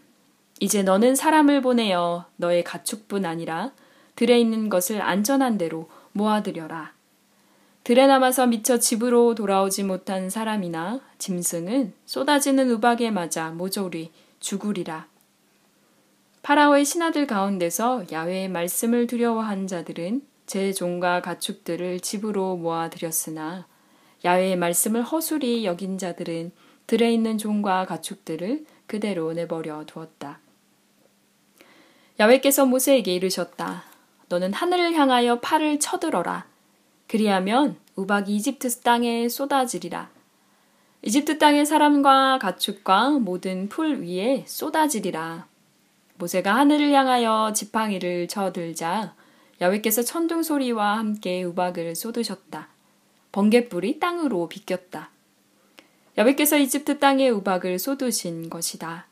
이제 0.61 0.81
너는 0.81 1.15
사람을 1.15 1.61
보내어 1.61 2.25
너의 2.37 2.63
가축뿐 2.63 3.25
아니라 3.25 3.73
들에 4.15 4.39
있는 4.39 4.69
것을 4.69 5.01
안전한 5.01 5.57
대로 5.57 5.89
모아들여라. 6.13 6.93
들에 7.83 8.07
남아서 8.07 8.47
미처 8.47 8.79
집으로 8.79 9.35
돌아오지 9.35 9.83
못한 9.83 10.29
사람이나 10.29 11.01
짐승은 11.17 11.91
쏟아지는 12.05 12.71
우박에 12.71 13.11
맞아 13.11 13.49
모조리 13.49 14.13
죽으리라. 14.39 15.07
파라오의 16.43 16.85
신하들 16.85 17.27
가운데서 17.27 18.05
야외의 18.09 18.47
말씀을 18.47 19.05
두려워한 19.05 19.67
자들은 19.67 20.21
제 20.45 20.71
종과 20.73 21.21
가축들을 21.21 21.99
집으로 21.99 22.55
모아들였으나 22.57 23.67
야외의 24.23 24.55
말씀을 24.55 25.03
허술히 25.03 25.65
여긴 25.65 25.97
자들은 25.97 26.51
들에 26.87 27.11
있는 27.11 27.37
종과 27.37 27.85
가축들을 27.85 28.65
그대로 28.87 29.33
내버려 29.33 29.85
두었다. 29.85 30.39
야외께서 32.19 32.65
모세에게 32.65 33.13
이르셨다. 33.15 33.83
너는 34.29 34.53
하늘을 34.53 34.93
향하여 34.93 35.39
팔을 35.39 35.79
쳐들어라. 35.79 36.45
그리하면 37.07 37.77
우박이 37.95 38.35
이집트 38.35 38.81
땅에 38.81 39.27
쏟아지리라. 39.29 40.09
이집트 41.01 41.37
땅의 41.37 41.65
사람과 41.65 42.39
가축과 42.39 43.11
모든 43.11 43.69
풀 43.69 44.01
위에 44.01 44.43
쏟아지리라. 44.47 45.47
모세가 46.17 46.55
하늘을 46.55 46.91
향하여 46.93 47.51
지팡이를 47.53 48.27
쳐들자 48.27 49.13
야외께서 49.61 50.03
천둥 50.03 50.43
소리와 50.43 50.97
함께 50.97 51.43
우박을 51.43 51.95
쏟으셨다. 51.95 52.69
번개불이 53.31 53.99
땅으로 53.99 54.49
비꼈다. 54.49 55.11
야외께서 56.17 56.57
이집트 56.57 56.99
땅에 56.99 57.29
우박을 57.29 57.79
쏟으신 57.79 58.49
것이다. 58.49 59.07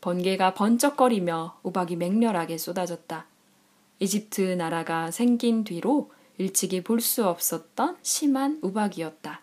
번개가 0.00 0.54
번쩍거리며 0.54 1.60
우박이 1.62 1.96
맹렬하게 1.96 2.58
쏟아졌다. 2.58 3.26
이집트 3.98 4.40
나라가 4.40 5.10
생긴 5.10 5.64
뒤로 5.64 6.10
일찍이 6.38 6.82
볼 6.82 7.00
수 7.00 7.26
없었던 7.26 7.96
심한 8.02 8.58
우박이었다. 8.62 9.40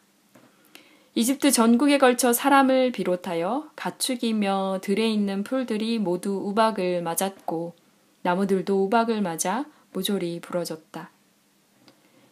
이집트 1.16 1.52
전국에 1.52 1.98
걸쳐 1.98 2.32
사람을 2.32 2.92
비롯하여 2.92 3.72
가축이며 3.76 4.80
들에 4.82 5.10
있는 5.10 5.44
풀들이 5.44 6.00
모두 6.00 6.32
우박을 6.32 7.02
맞았고 7.02 7.76
나무들도 8.22 8.86
우박을 8.86 9.22
맞아 9.22 9.66
모조리 9.94 10.40
부러졌다. 10.40 11.10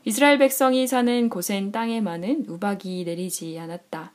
이스라엘 0.06 0.38
백성이 0.38 0.88
사는 0.88 1.30
고센 1.30 1.72
땅에만은 1.72 2.46
우박이 2.48 3.04
내리지 3.04 3.60
않았다. 3.60 4.12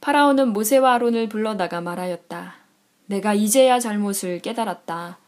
파라오는 0.00 0.48
모세와 0.48 0.94
아론을 0.94 1.28
불러다가 1.28 1.80
말하였다. 1.80 2.54
내가 3.06 3.34
이제야 3.34 3.78
잘못을 3.78 4.40
깨달았다. 4.40 5.18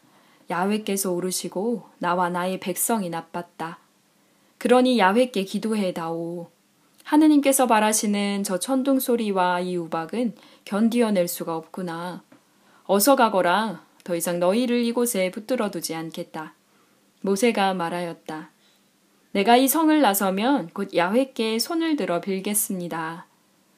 야훼께서 0.49 1.11
오르시고 1.11 1.89
나와 1.99 2.29
나의 2.29 2.59
백성이 2.59 3.09
나빴다. 3.09 3.79
그러니 4.57 4.99
야훼께 4.99 5.43
기도해 5.43 5.93
다오. 5.93 6.49
하느님께서 7.03 7.67
바라시는 7.67 8.43
저 8.43 8.59
천둥 8.59 8.99
소리와 8.99 9.61
이 9.61 9.77
우박은 9.77 10.35
견디어낼 10.65 11.27
수가 11.27 11.55
없구나. 11.55 12.23
어서 12.83 13.15
가거라. 13.15 13.86
더 14.07 14.15
이상 14.15 14.39
너희를 14.39 14.85
이곳에 14.85 15.31
붙들어 15.31 15.69
두지 15.69 15.93
않겠다. 15.93 16.53
모세가 17.23 17.73
말하였다. 17.73 18.51
내가 19.33 19.57
이 19.57 19.67
성을 19.67 19.99
나서면 19.99 20.69
곧 20.73 20.95
야훼께 20.95 21.59
손을 21.59 21.97
들어 21.97 22.21
빌겠습니다. 22.21 23.27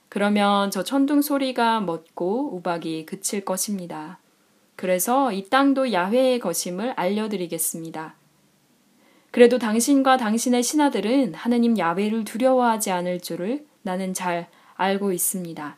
그러면 0.08 0.70
저 0.70 0.84
천둥 0.84 1.24
소리가 1.24 1.80
멎고 1.80 2.56
우박이 2.56 3.08
그칠 3.08 3.44
것입니다. 3.44 4.20
그래서 4.76 5.32
이 5.32 5.50
땅도 5.50 5.92
야훼의 5.94 6.39
것임을 6.39 6.92
알려드리겠습니다. 6.92 8.13
그래도 9.32 9.58
당신과 9.58 10.18
당신의 10.18 10.62
신하들은 10.62 11.34
하느님 11.34 11.76
야훼를 11.76 12.24
두려워하지 12.24 12.92
않을 12.92 13.22
줄을 13.22 13.65
나는 13.82 14.13
잘 14.13 14.48
알고 14.76 15.12
있습니다. 15.12 15.76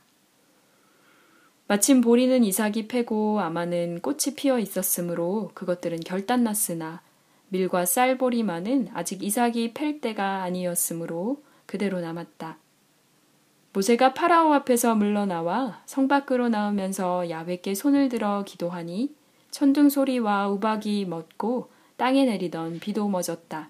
마침 1.71 2.01
보리는 2.01 2.43
이삭이 2.43 2.89
패고 2.89 3.39
아마는 3.39 4.01
꽃이 4.01 4.35
피어 4.35 4.59
있었으므로 4.59 5.51
그것들은 5.53 6.01
결단났으나 6.01 7.01
밀과 7.47 7.85
쌀보리만은 7.85 8.89
아직 8.93 9.23
이삭이 9.23 9.73
팰 9.73 10.01
때가 10.01 10.43
아니었으므로 10.43 11.41
그대로 11.65 12.01
남았다. 12.01 12.57
모세가 13.71 14.13
파라오 14.13 14.51
앞에서 14.51 14.95
물러나와 14.95 15.81
성 15.85 16.09
밖으로 16.09 16.49
나오면서 16.49 17.29
야외께 17.29 17.73
손을 17.73 18.09
들어 18.09 18.43
기도하니 18.43 19.15
천둥 19.51 19.87
소리와 19.87 20.49
우박이 20.49 21.05
멎고 21.05 21.69
땅에 21.95 22.25
내리던 22.25 22.81
비도 22.81 23.07
멎었다. 23.07 23.69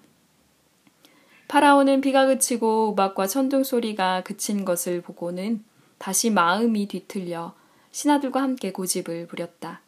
파라오는 1.46 2.00
비가 2.00 2.26
그치고 2.26 2.88
우박과 2.88 3.28
천둥 3.28 3.62
소리가 3.62 4.24
그친 4.24 4.64
것을 4.64 5.02
보고는 5.02 5.62
다시 5.98 6.30
마음이 6.30 6.88
뒤틀려 6.88 7.54
신하들과 7.92 8.42
함께 8.42 8.72
고집을 8.72 9.28
부렸다. 9.28 9.80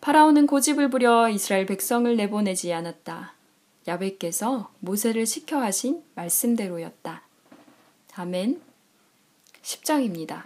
파라오는 0.00 0.46
고집을 0.46 0.90
부려 0.90 1.30
이스라엘 1.30 1.64
백성을 1.64 2.14
내보내지 2.14 2.72
않았다. 2.74 3.32
야베께서 3.88 4.70
모세를 4.80 5.24
시켜 5.24 5.62
하신 5.62 6.02
말씀대로였다. 6.14 7.22
아멘. 8.16 8.60
10장입니다. 9.62 10.42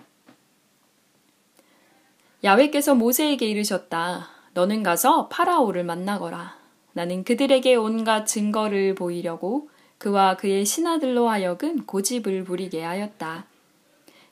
야외께서 2.44 2.94
모세에게 2.94 3.48
이르셨다. 3.48 4.28
너는 4.54 4.84
가서 4.84 5.26
파라오를 5.26 5.82
만나거라. 5.82 6.56
나는 6.92 7.24
그들에게 7.24 7.74
온갖 7.74 8.26
증거를 8.26 8.94
보이려고 8.94 9.70
그와 9.98 10.36
그의 10.36 10.64
신하들로 10.64 11.28
하여금 11.28 11.84
고집을 11.84 12.44
부리게 12.44 12.84
하였다. 12.84 13.47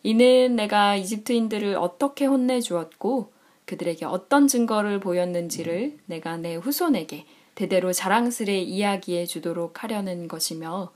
이는 0.03 0.57
내가 0.57 0.97
이집트인들을 0.97 1.77
어떻게 1.77 2.27
혼내주었고 2.27 3.33
그들에게 3.65 4.05
어떤 4.05 4.47
증거를 4.47 5.01
보였는지를 5.01 5.99
내가 6.07 6.37
내 6.37 6.55
후손에게 6.55 7.27
대대로 7.55 7.93
자랑스레 7.93 8.59
이야기해 8.61 9.27
주도록 9.27 9.83
하려는 9.83 10.29
것이며 10.29 10.93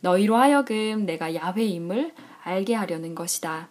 너희로 0.00 0.36
하여금 0.36 1.06
내가 1.06 1.34
야훼임을 1.34 2.12
알게 2.42 2.74
하려는 2.74 3.14
것이다. 3.14 3.68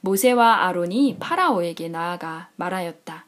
모세와 0.00 0.66
아론이 0.66 1.16
파라오에게 1.20 1.88
나아가 1.88 2.50
말하였다. 2.56 3.24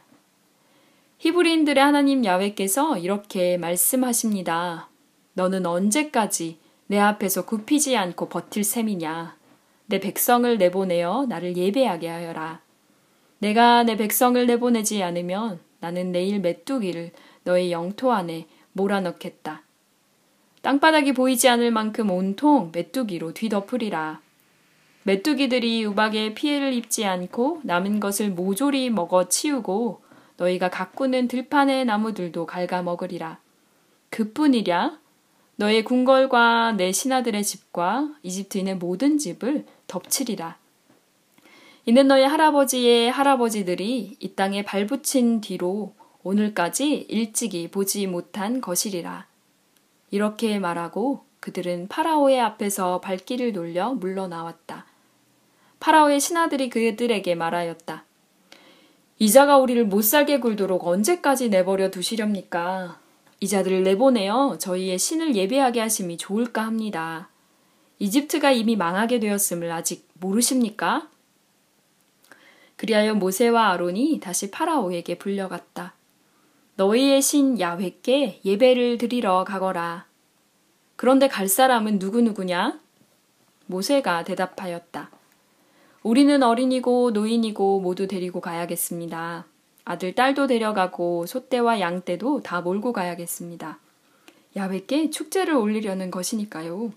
히브리인들의 1.19 1.83
하나님 1.83 2.25
야훼께서 2.25 2.99
이렇게 2.99 3.57
말씀하십니다. 3.57 4.89
너는 5.35 5.65
언제까지 5.65 6.59
내 6.87 6.99
앞에서 6.99 7.47
굽히지 7.47 7.97
않고 7.97 8.29
버틸 8.29 8.65
셈이냐? 8.65 9.37
내 9.87 10.01
백성을 10.01 10.57
내보내어 10.57 11.27
나를 11.27 11.57
예배하게 11.57 12.09
하여라. 12.09 12.61
내가 13.39 13.83
내 13.83 13.97
백성을 13.97 14.47
내보내지 14.47 15.03
않으면 15.03 15.61
나는 15.81 16.13
내일 16.13 16.41
메뚜기를 16.41 17.13
너의 17.45 17.71
영토 17.73 18.13
안에 18.13 18.47
몰아넣겠다. 18.73 19.63
땅바닥이 20.63 21.13
보이지 21.13 21.49
않을 21.49 21.71
만큼 21.71 22.11
온통 22.11 22.71
메뚜기로 22.73 23.35
뒤덮으리라. 23.35 24.23
메뚜기들이 25.03 25.85
우박에 25.85 26.33
피해를 26.33 26.73
입지 26.73 27.05
않고 27.05 27.61
남은 27.65 28.01
것을 28.01 28.31
모조리 28.31 28.89
먹어 28.89 29.29
치우고 29.29 30.01
너희가 30.39 30.71
가꾸는 30.71 31.29
들판의 31.29 31.85
나무들도 31.85 32.47
갉아먹으리라. 32.47 33.39
그뿐이랴 34.09 34.99
너의 35.57 35.85
궁궐과 35.85 36.73
내 36.73 36.91
신하들의 36.91 37.45
집과 37.45 38.15
이집트인의 38.23 38.77
모든 38.77 39.19
집을 39.19 39.67
덮치리라. 39.95 40.59
이는 41.87 42.09
너의 42.09 42.27
할아버지의 42.27 43.13
할아버지들이 43.13 44.17
이 44.19 44.35
땅에 44.35 44.65
발붙인 44.65 45.41
뒤로 45.41 45.95
오늘까지 46.25 47.07
일찍이 47.09 47.69
보지 47.69 48.09
못한 48.09 48.61
것이리라. 48.61 49.27
이렇게 50.11 50.59
말하고 50.59 51.25
그들은 51.39 51.87
파라오의 51.89 52.41
앞에서 52.41 53.01
발길을 53.01 53.53
돌려 53.53 53.93
물러나왔다. 53.93 54.87
파라오의 55.79 56.19
신하들이 56.19 56.71
그들에게 56.71 57.35
말하였다. 57.37 58.05
이자가 59.21 59.59
우리를 59.59 59.85
못살게 59.87 60.41
굴도록 60.41 60.89
언제까지 60.89 61.51
내버려 61.51 61.93
두시렵니까? 61.93 62.99
이자들을 63.39 63.85
내보내어 63.85 64.57
저희의 64.59 64.99
신을 64.99 65.37
예배하게 65.37 65.81
하심이 65.81 66.17
좋을까 66.17 66.63
합니다. 66.63 67.29
이집트가 67.99 68.51
이미 68.51 68.77
망하게 68.77 69.21
되었음을 69.21 69.71
아직 69.71 70.09
모르십니까? 70.15 71.09
그리하여 72.77 73.15
모세와 73.15 73.71
아론이 73.71 74.21
다시 74.21 74.51
파라오에게 74.51 75.19
불려갔다. 75.19 75.95
너희의 76.77 77.23
신 77.23 77.61
야훼께 77.61 78.41
예배를 78.45 78.99
드리러 78.99 79.45
가거라. 79.45 80.07
그런데 80.97 81.29
갈 81.29 81.49
사람은 81.49 81.99
누구누구냐? 81.99 82.81
모세가 83.67 84.25
대답하였다. 84.25 85.11
우리는 86.03 86.43
어린이고 86.43 87.13
노인이고 87.13 87.81
모두 87.81 88.07
데리고 88.07 88.41
가야겠습니다. 88.41 89.47
아들, 89.85 90.15
딸도 90.15 90.47
데려가고 90.47 91.27
소떼와 91.27 91.81
양떼도 91.81 92.43
다 92.43 92.61
몰고 92.61 92.93
가야겠습니다. 92.93 93.79
야훼께 94.57 95.11
축제를 95.11 95.55
올리려는 95.55 96.11
것이니까요. 96.11 96.93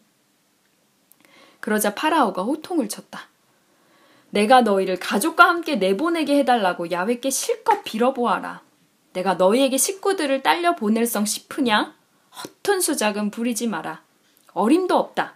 그러자 1.68 1.96
파라오가 1.96 2.44
호통을 2.44 2.88
쳤다. 2.88 3.28
내가 4.30 4.62
너희를 4.62 5.00
가족과 5.00 5.50
함께 5.50 5.76
내보내게 5.76 6.38
해달라고 6.40 6.92
야훼께 6.92 7.30
실컷 7.30 7.84
빌어보아라. 7.84 8.62
내가 9.12 9.34
너희에게 9.34 9.76
식구들을 9.76 10.44
딸려 10.44 10.78
보낼 10.78 11.06
성 11.06 11.26
싶으냐? 11.26 11.94
허튼 12.38 12.80
수작은 12.80 13.32
부리지 13.32 13.68
마라. 13.68 14.02
어림도 14.54 14.96
없다. 14.96 15.36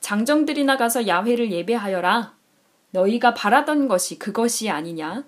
장정들이 0.00 0.64
나 0.64 0.76
가서 0.76 1.06
야훼를 1.06 1.50
예배하여라. 1.50 2.34
너희가 2.90 3.32
바라던 3.32 3.88
것이 3.88 4.18
그것이 4.18 4.68
아니냐? 4.68 5.24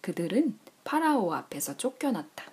그들은 0.00 0.60
파라오 0.84 1.34
앞에서 1.34 1.76
쫓겨났다. 1.76 2.44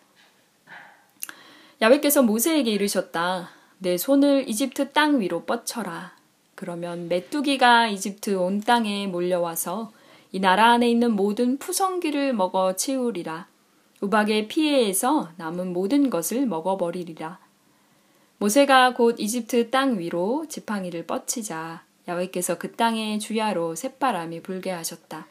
야훼께서 1.80 2.24
모세에게 2.24 2.72
이르셨다. 2.72 3.52
내 3.78 4.00
손을 4.00 4.50
이집트 4.50 4.94
땅 4.94 5.20
위로 5.20 5.46
뻗쳐라. 5.46 6.18
그러면 6.60 7.08
메뚜기가 7.08 7.88
이집트 7.88 8.36
온 8.36 8.60
땅에 8.60 9.08
몰려와서 9.08 9.94
이 10.34 10.42
나라 10.42 10.74
안에 10.74 10.92
있는 10.92 11.14
모든 11.14 11.58
푸성기를 11.58 12.34
먹어 12.34 12.76
치우리라. 12.76 13.48
우박의 14.02 14.50
피해에서 14.50 15.30
남은 15.38 15.72
모든 15.72 16.10
것을 16.10 16.46
먹어버리리라. 16.48 17.40
모세가 18.40 18.94
곧 18.96 19.16
이집트 19.20 19.70
땅 19.70 20.00
위로 20.00 20.48
지팡이를 20.50 21.08
뻗치자 21.08 21.86
야훼께서 22.10 22.58
그 22.58 22.74
땅의 22.74 23.20
주야로 23.20 23.76
셋바람이 23.76 24.42
불게 24.42 24.72
하셨다. 24.72 25.28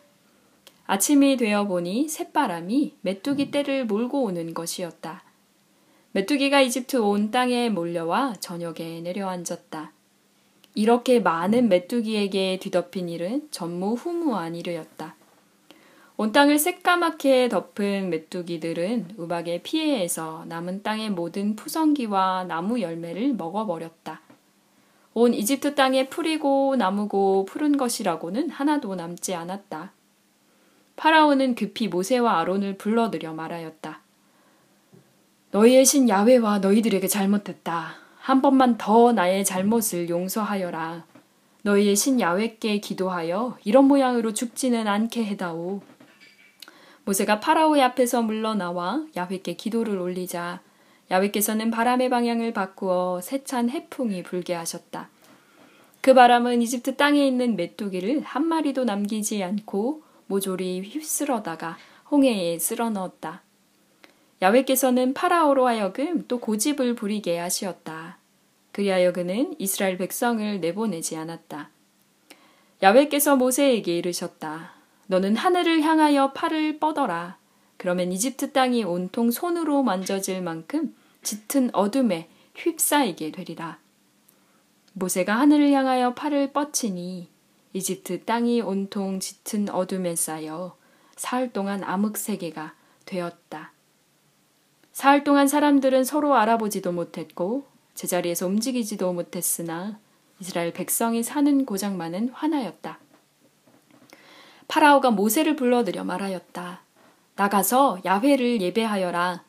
아침이 0.86 1.36
되어 1.36 1.66
보니 1.66 2.08
셋바람이 2.08 2.94
메뚜기 3.02 3.50
떼를 3.50 3.84
몰고 3.84 4.22
오는 4.22 4.54
것이었다. 4.54 5.24
메뚜기가 6.12 6.62
이집트 6.62 6.96
온 6.96 7.30
땅에 7.30 7.68
몰려와 7.68 8.36
저녁에 8.40 9.02
내려앉았다. 9.02 9.92
이렇게 10.78 11.18
많은 11.18 11.68
메뚜기에게 11.68 12.60
뒤덮인 12.60 13.08
일은 13.08 13.48
전무후무한 13.50 14.54
일이었다. 14.54 15.16
온 16.16 16.30
땅을 16.30 16.60
새까맣게 16.60 17.48
덮은 17.48 18.10
메뚜기들은 18.10 19.14
우박의 19.16 19.64
피해에서 19.64 20.44
남은 20.46 20.84
땅의 20.84 21.10
모든 21.10 21.56
푸성기와 21.56 22.44
나무 22.44 22.80
열매를 22.80 23.34
먹어버렸다. 23.34 24.20
온 25.14 25.34
이집트 25.34 25.74
땅에 25.74 26.08
풀이고 26.08 26.76
나무고 26.76 27.44
푸른 27.46 27.76
것이라고는 27.76 28.50
하나도 28.50 28.94
남지 28.94 29.34
않았다. 29.34 29.90
파라오는 30.94 31.56
급히 31.56 31.88
모세와 31.88 32.38
아론을 32.38 32.78
불러들여 32.78 33.34
말하였다. 33.34 34.00
너희의 35.50 35.84
신 35.84 36.08
야훼와 36.08 36.60
너희들에게 36.60 37.08
잘못했다. 37.08 38.07
한 38.28 38.42
번만 38.42 38.76
더 38.76 39.12
나의 39.12 39.42
잘못을 39.42 40.10
용서하여라. 40.10 41.06
너희의 41.62 41.96
신 41.96 42.20
야훼께 42.20 42.78
기도하여 42.78 43.56
이런 43.64 43.86
모양으로 43.86 44.34
죽지는 44.34 44.86
않게 44.86 45.24
해다오. 45.24 45.80
모세가 47.06 47.40
파라오의 47.40 47.82
앞에서 47.84 48.20
물러나와 48.20 49.02
야훼께 49.16 49.54
기도를 49.54 49.98
올리자 49.98 50.60
야훼께서는 51.10 51.70
바람의 51.70 52.10
방향을 52.10 52.52
바꾸어 52.52 53.22
세찬 53.22 53.70
해풍이 53.70 54.22
불게 54.24 54.52
하셨다. 54.52 55.08
그 56.02 56.12
바람은 56.12 56.60
이집트 56.60 56.96
땅에 56.96 57.26
있는 57.26 57.56
메뚜기를 57.56 58.20
한 58.20 58.44
마리도 58.44 58.84
남기지 58.84 59.42
않고 59.42 60.02
모조리 60.26 60.82
휩쓸어다가 60.82 61.78
홍해에 62.10 62.58
쓸어 62.58 62.90
넣었다. 62.90 63.40
야훼께서는 64.40 65.14
파라오로 65.14 65.66
하여금 65.66 66.24
또 66.28 66.38
고집을 66.38 66.94
부리게 66.94 67.38
하시었다. 67.38 68.18
그리하여 68.72 69.12
그는 69.12 69.54
이스라엘 69.58 69.98
백성을 69.98 70.60
내보내지 70.60 71.16
않았다. 71.16 71.70
야훼께서 72.82 73.36
모세에게 73.36 73.98
이르셨다. 73.98 74.72
너는 75.08 75.36
하늘을 75.36 75.82
향하여 75.82 76.32
팔을 76.32 76.78
뻗어라. 76.78 77.38
그러면 77.76 78.12
이집트 78.12 78.52
땅이 78.52 78.84
온통 78.84 79.30
손으로 79.30 79.82
만져질 79.82 80.42
만큼 80.42 80.94
짙은 81.22 81.74
어둠에 81.74 82.28
휩싸이게 82.54 83.32
되리라. 83.32 83.78
모세가 84.92 85.38
하늘을 85.38 85.72
향하여 85.72 86.14
팔을 86.14 86.52
뻗치니 86.52 87.28
이집트 87.72 88.24
땅이 88.24 88.60
온통 88.60 89.20
짙은 89.20 89.70
어둠에 89.70 90.14
쌓여 90.16 90.76
사흘 91.16 91.52
동안 91.52 91.82
암흑 91.82 92.16
세계가 92.16 92.74
되었다. 93.04 93.72
사흘 94.98 95.22
동안 95.22 95.46
사람들은 95.46 96.02
서로 96.02 96.34
알아보지도 96.34 96.90
못했고 96.90 97.64
제자리에서 97.94 98.48
움직이지도 98.48 99.12
못했으나 99.12 99.96
이스라엘 100.40 100.72
백성이 100.72 101.22
사는 101.22 101.64
고장만은 101.64 102.30
화나였다. 102.30 102.98
파라오가 104.66 105.12
모세를 105.12 105.54
불러들여 105.54 106.02
말하였다. 106.02 106.80
나가서 107.36 108.00
야훼를 108.04 108.60
예배하여라. 108.60 109.44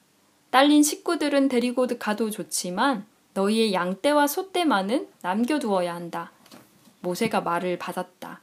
딸린 0.52 0.84
식구들은 0.84 1.48
데리고 1.48 1.88
가도 1.98 2.30
좋지만 2.30 3.08
너희의 3.34 3.74
양떼와 3.74 4.28
소떼만은 4.28 5.08
남겨두어야 5.24 5.96
한다. 5.96 6.32
모세가 7.02 7.42
말을 7.42 7.80
받았다. 7.80 8.42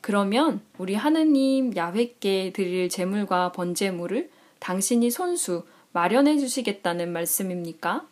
그러면 0.00 0.62
우리 0.78 0.94
하느님 0.94 1.76
야훼께 1.76 2.54
드릴 2.54 2.88
제물과 2.88 3.52
번제물을 3.52 4.30
당신이 4.60 5.10
손수 5.10 5.66
마련해 5.96 6.36
주시겠다는 6.36 7.10
말씀입니까? 7.10 8.04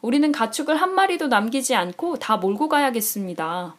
우리는 0.00 0.32
가축을 0.32 0.76
한 0.76 0.94
마리도 0.94 1.26
남기지 1.26 1.74
않고 1.74 2.18
다 2.18 2.38
몰고 2.38 2.70
가야겠습니다. 2.70 3.74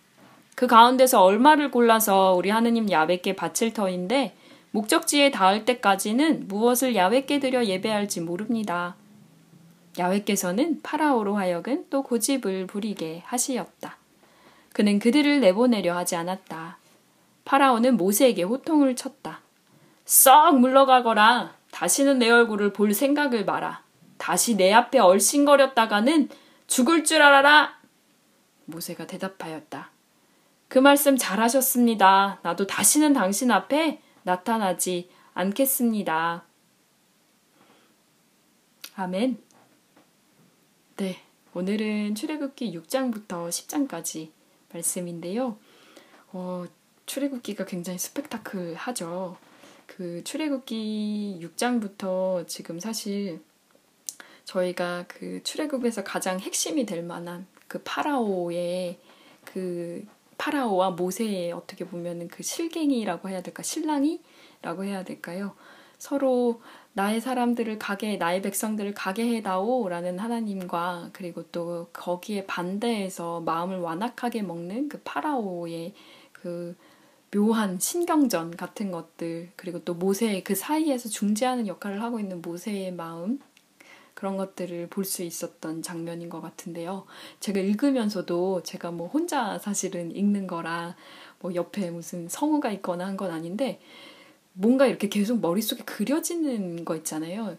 그 0.53 0.67
가운데서 0.67 1.23
얼마를 1.23 1.71
골라서 1.71 2.35
우리 2.37 2.51
하느님 2.51 2.91
야훼께 2.91 3.35
바칠 3.35 3.73
터인데 3.73 4.35
목적지에 4.69 5.31
닿을 5.31 5.65
때까지는 5.65 6.47
무엇을 6.47 6.95
야훼께 6.95 7.39
드려 7.39 7.65
예배할지 7.65 8.21
모릅니다. 8.21 8.95
야훼께서는 9.97 10.81
파라오로 10.83 11.35
하여금 11.35 11.85
또 11.89 12.03
고집을 12.03 12.67
부리게 12.67 13.23
하시었다. 13.25 13.97
그는 14.73 14.99
그들을 14.99 15.39
내보내려 15.39 15.97
하지 15.97 16.15
않았다. 16.15 16.77
파라오는 17.45 17.97
모세에게 17.97 18.43
호통을 18.43 18.95
쳤다. 18.95 19.41
썩 20.05 20.59
물러가거라. 20.59 21.58
다시는 21.71 22.19
내 22.19 22.29
얼굴을 22.29 22.73
볼 22.73 22.93
생각을 22.93 23.45
마라. 23.45 23.83
다시 24.17 24.55
내 24.55 24.73
앞에 24.73 24.99
얼씬거렸다가는 24.99 26.29
죽을 26.67 27.03
줄 27.03 27.21
알아라. 27.21 27.79
모세가 28.65 29.07
대답하였다. 29.07 29.91
그 30.67 30.77
말씀 30.77 31.17
잘하셨습니다. 31.17 32.39
나도 32.43 32.67
다시는 32.67 33.13
당신 33.13 33.49
앞에 33.49 34.01
나타나지 34.23 35.09
않겠습니다. 35.33 36.43
아멘. 38.95 39.41
네. 40.97 41.23
오늘은 41.53 42.13
출애굽기 42.13 42.77
6장부터 42.77 43.49
10장까지 43.49 44.29
말씀인데요. 44.71 45.57
어, 46.31 46.65
출애굽기가 47.07 47.65
굉장히 47.65 47.97
스펙타클하죠. 47.97 49.37
그 49.89 50.23
출애굽기 50.23 51.39
6장부터 51.41 52.47
지금 52.47 52.79
사실 52.79 53.41
저희가 54.45 55.05
그 55.07 55.41
출애굽에서 55.43 56.03
가장 56.03 56.39
핵심이 56.39 56.85
될 56.85 57.01
만한 57.01 57.47
그 57.67 57.81
파라오의 57.83 58.99
그 59.45 60.05
파라오와 60.37 60.91
모세의 60.91 61.51
어떻게 61.51 61.85
보면은 61.85 62.27
그 62.27 62.43
실갱이라고 62.43 63.29
해야 63.29 63.41
될까 63.41 63.63
신랑이라고 63.63 64.83
해야 64.83 65.03
될까요? 65.03 65.55
서로 65.97 66.61
나의 66.93 67.19
사람들을 67.19 67.79
가게 67.79 68.17
나의 68.17 68.41
백성들을 68.41 68.93
가게 68.93 69.35
해다오라는 69.35 70.19
하나님과 70.19 71.09
그리고 71.13 71.43
또 71.51 71.89
거기에 71.91 72.45
반대해서 72.45 73.41
마음을 73.41 73.79
완악하게 73.79 74.43
먹는 74.43 74.87
그 74.87 75.01
파라오의 75.03 75.93
그 76.31 76.75
묘한 77.31 77.79
신경전 77.79 78.57
같은 78.57 78.91
것들 78.91 79.51
그리고 79.55 79.79
또 79.83 79.93
모세의 79.93 80.43
그 80.43 80.55
사이에서 80.55 81.09
중재하는 81.09 81.67
역할을 81.67 82.01
하고 82.01 82.19
있는 82.19 82.41
모세의 82.41 82.93
마음 82.93 83.39
그런 84.15 84.35
것들을 84.35 84.87
볼 84.87 85.05
수 85.05 85.23
있었던 85.23 85.81
장면인 85.81 86.29
것 86.29 86.41
같은데요. 86.41 87.05
제가 87.39 87.59
읽으면서도 87.61 88.63
제가 88.63 88.91
뭐 88.91 89.07
혼자 89.07 89.57
사실은 89.59 90.13
읽는 90.15 90.47
거라 90.47 90.95
뭐 91.39 91.53
옆에 91.55 91.89
무슨 91.91 92.27
성우가 92.27 92.71
있거나 92.73 93.05
한 93.05 93.15
건 93.15 93.31
아닌데 93.31 93.79
뭔가 94.53 94.87
이렇게 94.87 95.07
계속 95.07 95.39
머릿속에 95.39 95.83
그려지는 95.83 96.83
거 96.83 96.95
있잖아요. 96.97 97.57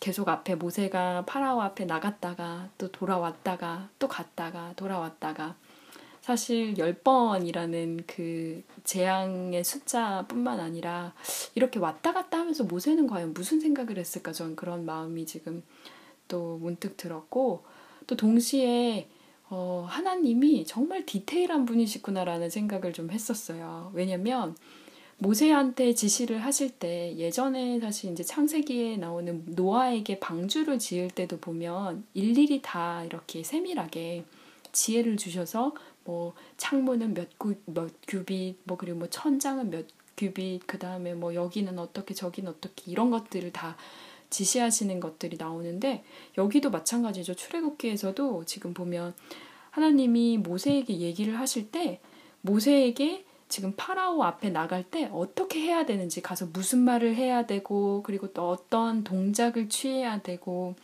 계속 0.00 0.28
앞에 0.28 0.54
모세가 0.54 1.26
파라오 1.26 1.60
앞에 1.60 1.84
나갔다가 1.84 2.70
또 2.78 2.90
돌아왔다가 2.90 3.90
또 3.98 4.08
갔다가 4.08 4.72
돌아왔다가 4.76 5.56
사실 6.22 6.74
10번이라는 6.74 8.04
그 8.06 8.62
재앙의 8.84 9.64
숫자뿐만 9.64 10.60
아니라 10.60 11.14
이렇게 11.56 11.80
왔다 11.80 12.12
갔다 12.12 12.38
하면서 12.38 12.62
모세는 12.62 13.08
과연 13.08 13.34
무슨 13.34 13.58
생각을 13.58 13.98
했을까 13.98 14.30
전 14.32 14.54
그런 14.54 14.84
마음이 14.84 15.26
지금 15.26 15.64
또 16.28 16.58
문득 16.58 16.96
들었고 16.96 17.64
또 18.06 18.16
동시에 18.16 19.08
어, 19.50 19.84
하나님이 19.88 20.64
정말 20.64 21.04
디테일한 21.04 21.66
분이시구나라는 21.66 22.50
생각을 22.50 22.92
좀 22.92 23.10
했었어요. 23.10 23.90
왜냐면 23.92 24.56
모세한테 25.18 25.92
지시를 25.92 26.38
하실 26.38 26.70
때 26.70 27.16
예전에 27.16 27.80
사실 27.80 28.12
이제 28.12 28.22
창세기에 28.22 28.96
나오는 28.96 29.42
노아에게 29.46 30.20
방주를 30.20 30.78
지을 30.78 31.10
때도 31.10 31.38
보면 31.38 32.04
일일이 32.14 32.62
다 32.62 33.04
이렇게 33.04 33.42
세밀하게 33.42 34.24
지혜를 34.72 35.16
주셔서 35.16 35.74
뭐 36.04 36.34
창문은 36.56 37.14
몇, 37.14 37.38
구, 37.38 37.54
몇 37.66 37.92
규빗 38.06 38.58
뭐 38.64 38.76
그리고 38.76 38.98
뭐 38.98 39.08
천장은 39.08 39.70
몇 39.70 39.86
규빗 40.16 40.66
그 40.66 40.78
다음에 40.78 41.14
뭐 41.14 41.34
여기는 41.34 41.78
어떻게 41.78 42.14
저기는 42.14 42.50
어떻게 42.50 42.90
이런 42.90 43.10
것들을 43.10 43.52
다 43.52 43.76
지시하시는 44.30 44.98
것들이 45.00 45.36
나오는데 45.36 46.04
여기도 46.38 46.70
마찬가지죠. 46.70 47.34
출애굽기에서도 47.34 48.44
지금 48.46 48.72
보면 48.74 49.14
하나님이 49.70 50.38
모세에게 50.38 50.98
얘기를 50.98 51.38
하실 51.38 51.70
때 51.70 52.00
모세에게 52.40 53.24
지금 53.48 53.74
파라오 53.76 54.22
앞에 54.22 54.48
나갈 54.48 54.82
때 54.82 55.10
어떻게 55.12 55.60
해야 55.60 55.84
되는지 55.84 56.22
가서 56.22 56.46
무슨 56.46 56.78
말을 56.78 57.14
해야 57.14 57.44
되고 57.44 58.02
그리고 58.02 58.32
또 58.32 58.48
어떤 58.48 59.04
동작을 59.04 59.68
취해야 59.68 60.22
되고 60.22 60.74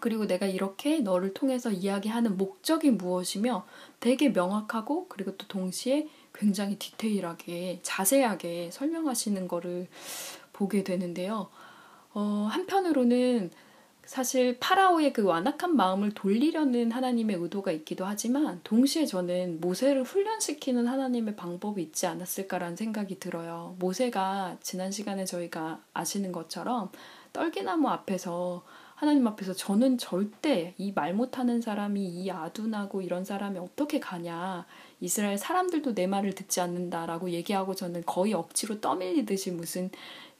그리고 0.00 0.26
내가 0.26 0.46
이렇게 0.46 1.00
너를 1.00 1.34
통해서 1.34 1.70
이야기하는 1.70 2.36
목적이 2.36 2.90
무엇이며 2.90 3.66
되게 4.00 4.30
명확하고 4.30 5.06
그리고 5.08 5.36
또 5.36 5.46
동시에 5.46 6.08
굉장히 6.34 6.78
디테일하게 6.78 7.80
자세하게 7.82 8.70
설명하시는 8.72 9.48
거를 9.48 9.88
보게 10.52 10.84
되는데요. 10.84 11.48
어, 12.14 12.48
한편으로는 12.50 13.50
사실 14.08 14.56
파라오의 14.58 15.12
그 15.12 15.22
완악한 15.22 15.76
마음을 15.76 16.12
돌리려는 16.12 16.92
하나님의 16.92 17.36
의도가 17.36 17.72
있기도 17.72 18.06
하지만 18.06 18.58
동시에 18.64 19.04
저는 19.04 19.60
모세를 19.60 20.02
훈련시키는 20.02 20.86
하나님의 20.86 21.36
방법이 21.36 21.82
있지 21.82 22.06
않았을까라는 22.06 22.74
생각이 22.74 23.20
들어요. 23.20 23.76
모세가 23.78 24.56
지난 24.62 24.90
시간에 24.90 25.26
저희가 25.26 25.82
아시는 25.92 26.32
것처럼 26.32 26.90
떨기나무 27.34 27.88
앞에서 27.90 28.64
하나님 28.98 29.26
앞에서 29.28 29.52
저는 29.52 29.96
절대 29.98 30.74
이 30.76 30.92
말 30.92 31.14
못하는 31.14 31.60
사람이 31.60 32.04
이 32.04 32.30
아둔하고 32.32 33.00
이런 33.00 33.24
사람이 33.24 33.58
어떻게 33.60 34.00
가냐. 34.00 34.66
이스라엘 35.00 35.38
사람들도 35.38 35.94
내 35.94 36.08
말을 36.08 36.34
듣지 36.34 36.60
않는다라고 36.60 37.30
얘기하고 37.30 37.76
저는 37.76 38.02
거의 38.06 38.34
억지로 38.34 38.80
떠밀리듯이 38.80 39.52
무슨 39.52 39.90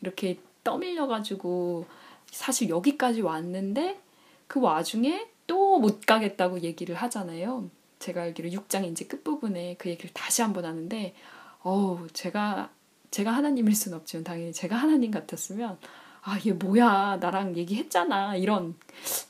이렇게 0.01 0.41
떠밀려가지고 0.65 1.87
사실 2.33 2.69
여기까지 2.69 3.21
왔는데 3.23 4.01
그 4.49 4.61
와중에 4.61 5.29
또 5.47 5.79
못 5.79 6.05
가겠다고 6.05 6.61
얘기를 6.63 6.95
하잖아요. 6.97 7.71
제가 8.01 8.23
알기로 8.23 8.51
6장 8.51 8.85
이제 8.91 9.05
끝부분에 9.07 9.77
그 9.79 9.89
얘기를 9.89 10.11
다시 10.13 10.43
한번 10.43 10.65
하는데 10.65 11.15
어우 11.63 12.09
제가 12.13 12.71
제가 13.13 13.31
하나님일 13.31 13.75
순 13.77 13.95
없지만 13.95 14.25
당연히 14.25 14.53
제가 14.53 14.75
하나님 14.77 15.11
같았으면 15.13 15.79
아 16.23 16.39
얘 16.45 16.53
뭐야? 16.53 17.19
나랑 17.21 17.57
얘기했잖아. 17.57 18.37
이런 18.37 18.75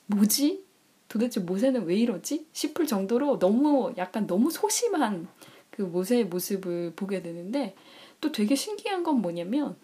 뭐지? 0.07 0.65
도대체 1.09 1.41
모세는 1.41 1.87
왜 1.87 1.97
이러지? 1.97 2.47
싶을 2.53 2.87
정도로 2.87 3.39
너무 3.39 3.93
약간 3.97 4.27
너무 4.27 4.51
소심한 4.51 5.29
그 5.71 5.83
모세의 5.83 6.27
모습을 6.27 6.93
보게 6.97 7.23
되는데 7.23 7.75
또 8.21 8.33
되게 8.33 8.55
신기한 8.55 9.03
건 9.03 9.23
뭐냐면 9.23 9.77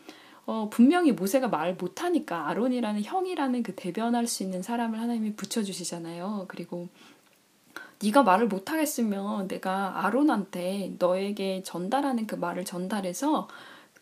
어, 0.46 0.68
분명히 0.70 1.12
모세가 1.12 1.48
말 1.48 1.74
못하니까 1.74 2.48
아론이라는 2.48 3.02
형이라는 3.02 3.62
그 3.62 3.74
대변할 3.74 4.26
수 4.26 4.42
있는 4.42 4.62
사람을 4.62 5.00
하나님이 5.00 5.34
붙여주시잖아요. 5.34 6.46
그리고 6.48 6.88
네가 8.02 8.22
말을 8.22 8.48
못하겠으면 8.48 9.48
내가 9.48 10.04
아론한테 10.04 10.96
너에게 10.98 11.62
전달하는 11.62 12.26
그 12.26 12.34
말을 12.34 12.64
전달해서 12.66 13.48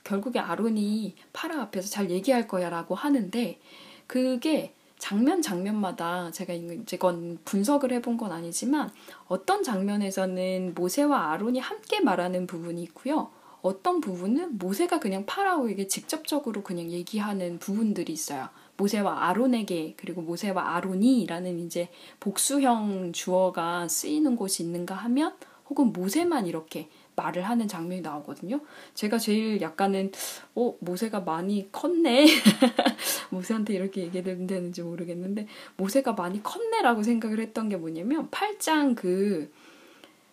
결국에 0.04 0.38
아론이 0.38 1.14
파라 1.32 1.62
앞에서 1.62 1.88
잘 1.88 2.10
얘기할 2.10 2.48
거야라고 2.48 2.94
하는데 2.94 3.58
그게 4.06 4.74
장면 4.98 5.42
장면마다 5.42 6.30
제가 6.30 6.52
이건 6.52 7.38
분석을 7.44 7.92
해본 7.92 8.16
건 8.18 8.30
아니지만 8.30 8.90
어떤 9.26 9.64
장면에서는 9.64 10.74
모세와 10.76 11.32
아론이 11.32 11.58
함께 11.58 12.00
말하는 12.00 12.46
부분이 12.46 12.80
있고요. 12.84 13.30
어떤 13.62 14.00
부분은 14.00 14.58
모세가 14.58 15.00
그냥 15.00 15.24
파라오에게 15.26 15.86
직접적으로 15.86 16.62
그냥 16.62 16.90
얘기하는 16.90 17.58
부분들이 17.58 18.12
있어요. 18.12 18.48
모세와 18.76 19.28
아론에게 19.28 19.94
그리고 19.96 20.20
모세와 20.22 20.76
아론이라는 20.76 21.60
이제 21.60 21.88
복수형 22.20 23.12
주어가 23.12 23.88
쓰이는 23.88 24.36
곳이 24.36 24.62
있는가 24.62 24.94
하면 24.94 25.34
혹은 25.68 25.92
모세만 25.92 26.46
이렇게 26.46 26.88
말을 27.16 27.42
하는 27.42 27.68
장면이 27.68 28.00
나오거든요. 28.02 28.60
제가 28.94 29.18
제일 29.18 29.60
약간은 29.60 30.12
어 30.54 30.74
모세가 30.80 31.20
많이 31.20 31.70
컸네. 31.72 32.26
모세한테 33.30 33.74
이렇게 33.74 34.02
얘기해도 34.02 34.46
되는지 34.46 34.82
모르겠는데 34.82 35.46
모세가 35.76 36.12
많이 36.12 36.42
컸네라고 36.42 37.02
생각을 37.02 37.40
했던 37.40 37.68
게 37.68 37.76
뭐냐면 37.76 38.28
8장 38.30 38.94
그 38.94 39.50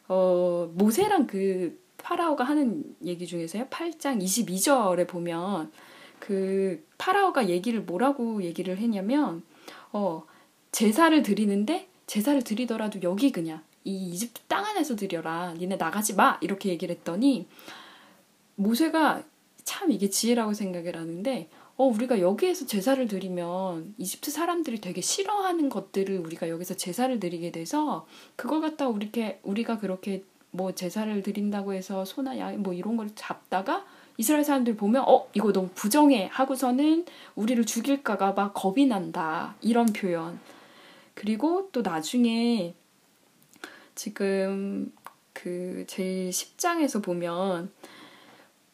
어, 0.08 0.70
모세랑 0.74 1.28
그 1.28 1.80
파라오가 1.98 2.44
하는 2.44 2.84
얘기 3.06 3.28
중에서요. 3.28 3.68
8장 3.68 4.22
22절에 4.22 5.08
보면 5.08 5.72
그 6.20 6.86
파라오가 6.98 7.50
얘기를 7.50 7.82
뭐라고 7.82 8.44
얘기를 8.44 8.78
했냐면 8.78 9.44
어 9.92 10.24
제사를 10.72 11.22
드리는데 11.24 11.88
제사를 12.08 12.42
드리더라도 12.44 13.02
여기 13.04 13.32
그냥 13.32 13.62
이 13.84 14.12
이집트 14.12 14.42
땅 14.48 14.66
안에서 14.66 14.96
드려라. 14.96 15.54
니네 15.58 15.78
나가지 15.78 16.16
마. 16.16 16.38
이렇게 16.42 16.70
얘기를 16.70 16.96
했더니 16.96 17.48
모세가 18.56 19.24
참 19.64 19.92
이게 19.92 20.10
지혜라고 20.10 20.54
생각을 20.54 20.98
하는데 20.98 21.50
어 21.78 21.86
우리가 21.86 22.20
여기에서 22.20 22.66
제사를 22.66 23.08
드리면 23.08 23.96
이집트 23.98 24.32
사람들이 24.32 24.82
되게 24.82 25.00
싫어하는 25.00 25.70
것들을 25.70 26.18
우리가 26.20 26.50
여기서 26.50 26.74
제사를 26.74 27.18
드리게 27.20 27.52
돼서 27.52 28.06
그걸 28.36 28.60
갖다 28.60 28.88
우리 28.90 29.10
우리가 29.44 29.80
그렇게 29.80 30.24
뭐 30.52 30.74
제사를 30.74 31.22
드린다고 31.24 31.74
해서 31.74 32.04
소나 32.04 32.38
양뭐 32.38 32.74
이런 32.74 32.98
걸 32.98 33.10
잡다가 33.16 33.86
이스라엘 34.18 34.44
사람들 34.44 34.76
보면 34.76 35.06
어 35.08 35.28
이거 35.34 35.54
너무 35.54 35.70
부정해 35.74 36.28
하고서는 36.34 37.06
우리를 37.36 37.66
죽일까가 37.66 38.36
봐 38.36 38.52
겁이 38.52 38.86
난다 38.88 39.56
이런 39.62 39.86
표현 39.86 40.40
그리고 41.14 41.70
또 41.72 41.82
나중에 41.82 42.74
지금 44.00 44.94
그 45.34 45.84
제일 45.86 46.30
10장에서 46.30 47.04
보면 47.04 47.70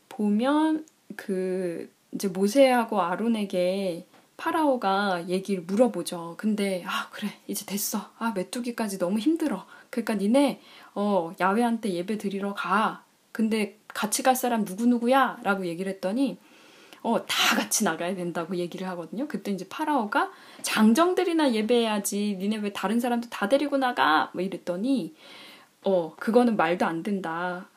보면 0.07 0.85
그 1.15 1.91
이제 2.11 2.27
모세하고 2.27 3.01
아론에게 3.01 4.05
파라오가 4.37 5.27
얘기를 5.27 5.63
물어보죠. 5.63 6.35
근데 6.37 6.83
아 6.85 7.09
그래 7.09 7.29
이제 7.47 7.65
됐어. 7.65 8.11
아 8.19 8.33
메뚜기까지 8.35 8.99
너무 8.99 9.17
힘들어. 9.17 9.65
그러니까 9.89 10.13
니네 10.13 10.61
어 10.93 11.33
야외한테 11.39 11.89
예배 11.89 12.19
드리러 12.19 12.53
가. 12.53 13.03
근데 13.31 13.79
같이 13.87 14.21
갈 14.21 14.35
사람 14.35 14.63
누구 14.63 14.85
누구야? 14.85 15.39
라고 15.41 15.65
얘기를 15.65 15.91
했더니 15.91 16.37
어 17.05 17.25
다 17.27 17.55
같이 17.55 17.83
나가야 17.83 18.15
된다고 18.15 18.55
얘기를 18.55 18.87
하거든요. 18.89 19.27
그때 19.27 19.51
이제 19.51 19.67
파라오가 19.69 20.31
장정들이나 20.63 21.53
예배해야지. 21.53 22.37
니네 22.39 22.57
왜 22.57 22.73
다른 22.73 22.99
사람도 22.99 23.29
다 23.29 23.47
데리고 23.47 23.77
나가? 23.77 24.31
뭐 24.33 24.41
이랬더니 24.41 25.13
어 25.83 26.15
그거는 26.15 26.57
말도 26.57 26.85
안 26.85 27.03
된다. 27.03 27.69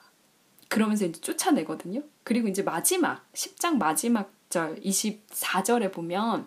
그러면서 0.68 1.05
이제 1.05 1.20
쫓아내거든요. 1.20 2.03
그리고 2.24 2.49
이제 2.49 2.62
마지막 2.62 3.31
10장 3.35 3.76
마지막 3.76 4.33
절 4.49 4.76
24절에 4.81 5.93
보면 5.93 6.47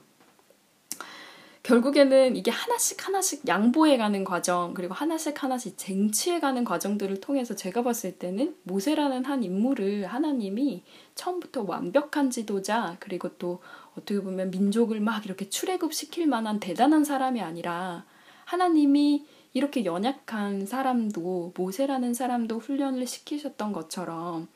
결국에는 1.63 2.35
이게 2.35 2.49
하나씩 2.49 3.05
하나씩 3.07 3.47
양보해 3.47 3.97
가는 3.97 4.23
과정, 4.23 4.73
그리고 4.73 4.95
하나씩 4.95 5.43
하나씩 5.43 5.77
쟁취해 5.77 6.39
가는 6.39 6.63
과정들을 6.63 7.21
통해서 7.21 7.55
제가 7.55 7.83
봤을 7.83 8.17
때는 8.17 8.55
모세라는 8.63 9.25
한 9.25 9.43
인물을 9.43 10.07
하나님이 10.07 10.83
처음부터 11.13 11.63
완벽한 11.67 12.31
지도자, 12.31 12.97
그리고 12.99 13.29
또 13.37 13.59
어떻게 13.95 14.19
보면 14.21 14.49
민족을 14.49 14.99
막 15.01 15.23
이렇게 15.25 15.49
출애굽 15.49 15.93
시킬 15.93 16.25
만한 16.25 16.59
대단한 16.59 17.03
사람이 17.03 17.41
아니라 17.41 18.05
하나님이 18.45 19.25
이렇게 19.53 19.85
연약한 19.85 20.65
사람도 20.65 21.53
모세라는 21.55 22.13
사람도 22.13 22.57
훈련을 22.57 23.05
시키셨던 23.05 23.73
것처럼 23.73 24.47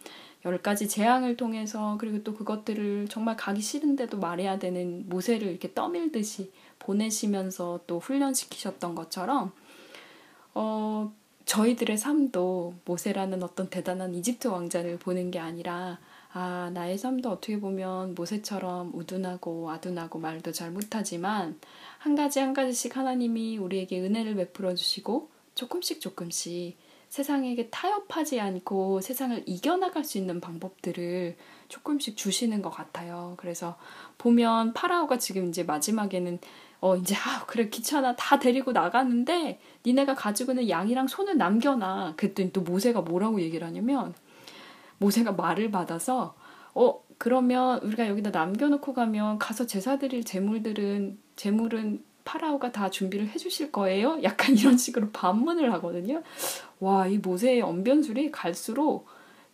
열 0.46 0.62
가지 0.62 0.88
재앙을 0.88 1.38
통해서 1.38 1.98
그리고 2.00 2.24
또 2.24 2.34
그것들을 2.34 3.08
정말 3.10 3.36
가기 3.36 3.62
싫은데도 3.62 4.18
말해야 4.18 4.58
되는 4.60 5.04
모세를 5.10 5.48
이렇게 5.48 5.74
떠밀듯이 5.74 6.52
보내시면서 6.80 7.82
또 7.88 8.00
훈련시키셨던 8.00 8.96
것처럼 8.96 9.52
어 10.54 11.12
저희들의 11.46 11.98
삶도 11.98 12.76
모세라는 12.86 13.44
어떤 13.44 13.70
대단한 13.70 14.16
이집트 14.16 14.48
왕자를 14.48 14.98
보는 14.98 15.32
게 15.32 15.40
아니라 15.40 16.00
아, 16.34 16.70
나의 16.74 16.98
삶도 16.98 17.30
어떻게 17.30 17.60
보면 17.60 18.14
모세처럼 18.14 18.92
우둔하고 18.94 19.72
아둔하고 19.72 20.20
말도 20.20 20.52
잘 20.52 20.70
못하지만 20.70 21.58
한 21.98 22.16
가지 22.16 22.40
한 22.40 22.54
가지씩 22.54 22.98
하나님이 22.98 23.58
우리에게 23.58 24.02
은혜를 24.02 24.36
베풀어 24.36 24.76
주시고 24.76 25.30
조금씩 25.54 26.02
조금씩 26.02 26.78
세상에게 27.08 27.70
타협하지 27.70 28.42
않고 28.42 29.00
세상을 29.00 29.44
이겨나갈 29.46 30.04
수 30.04 30.18
있는 30.18 30.42
방법들을 30.42 31.38
조금씩 31.70 32.18
주시는 32.18 32.62
것 32.62 32.70
같아요. 32.70 33.36
그래서 33.38 33.78
보면 34.18 34.74
파라오가 34.74 35.18
지금 35.18 35.48
이제 35.48 35.64
마지막에는 35.64 36.40
어 36.86 36.96
이제 36.96 37.16
아 37.16 37.44
그래 37.48 37.68
귀찮아 37.68 38.16
다 38.16 38.38
데리고 38.38 38.72
나가는데 38.72 39.60
니네가 39.84 40.14
가지고 40.14 40.52
있는 40.52 40.70
양이랑 40.70 41.08
손을 41.08 41.36
남겨놔. 41.36 42.14
그랬더니 42.16 42.54
또 42.54 42.62
모세가 42.62 43.02
뭐라고 43.02 43.42
얘기를 43.42 43.66
하냐면 43.66 44.14
모세가 45.00 45.32
말을 45.32 45.72
받아서 45.72 46.36
어 46.76 47.02
그러면 47.18 47.80
우리가 47.80 48.08
여기다 48.08 48.30
남겨놓고 48.30 48.94
가면 48.94 49.40
가서 49.40 49.66
제사 49.66 49.98
드릴 49.98 50.24
재물들은 50.24 51.18
재물은 51.36 52.04
파라오가 52.24 52.72
다 52.72 52.92
준비를 52.92 53.30
해주실 53.30 53.72
거예요? 53.72 54.20
약간 54.22 54.56
이런 54.56 54.78
식으로 54.78 55.10
반문을 55.10 55.74
하거든요. 55.74 56.22
와, 56.80 57.08
이 57.08 57.18
모세의 57.18 57.62
언변술이 57.62 58.30
갈수록 58.32 59.08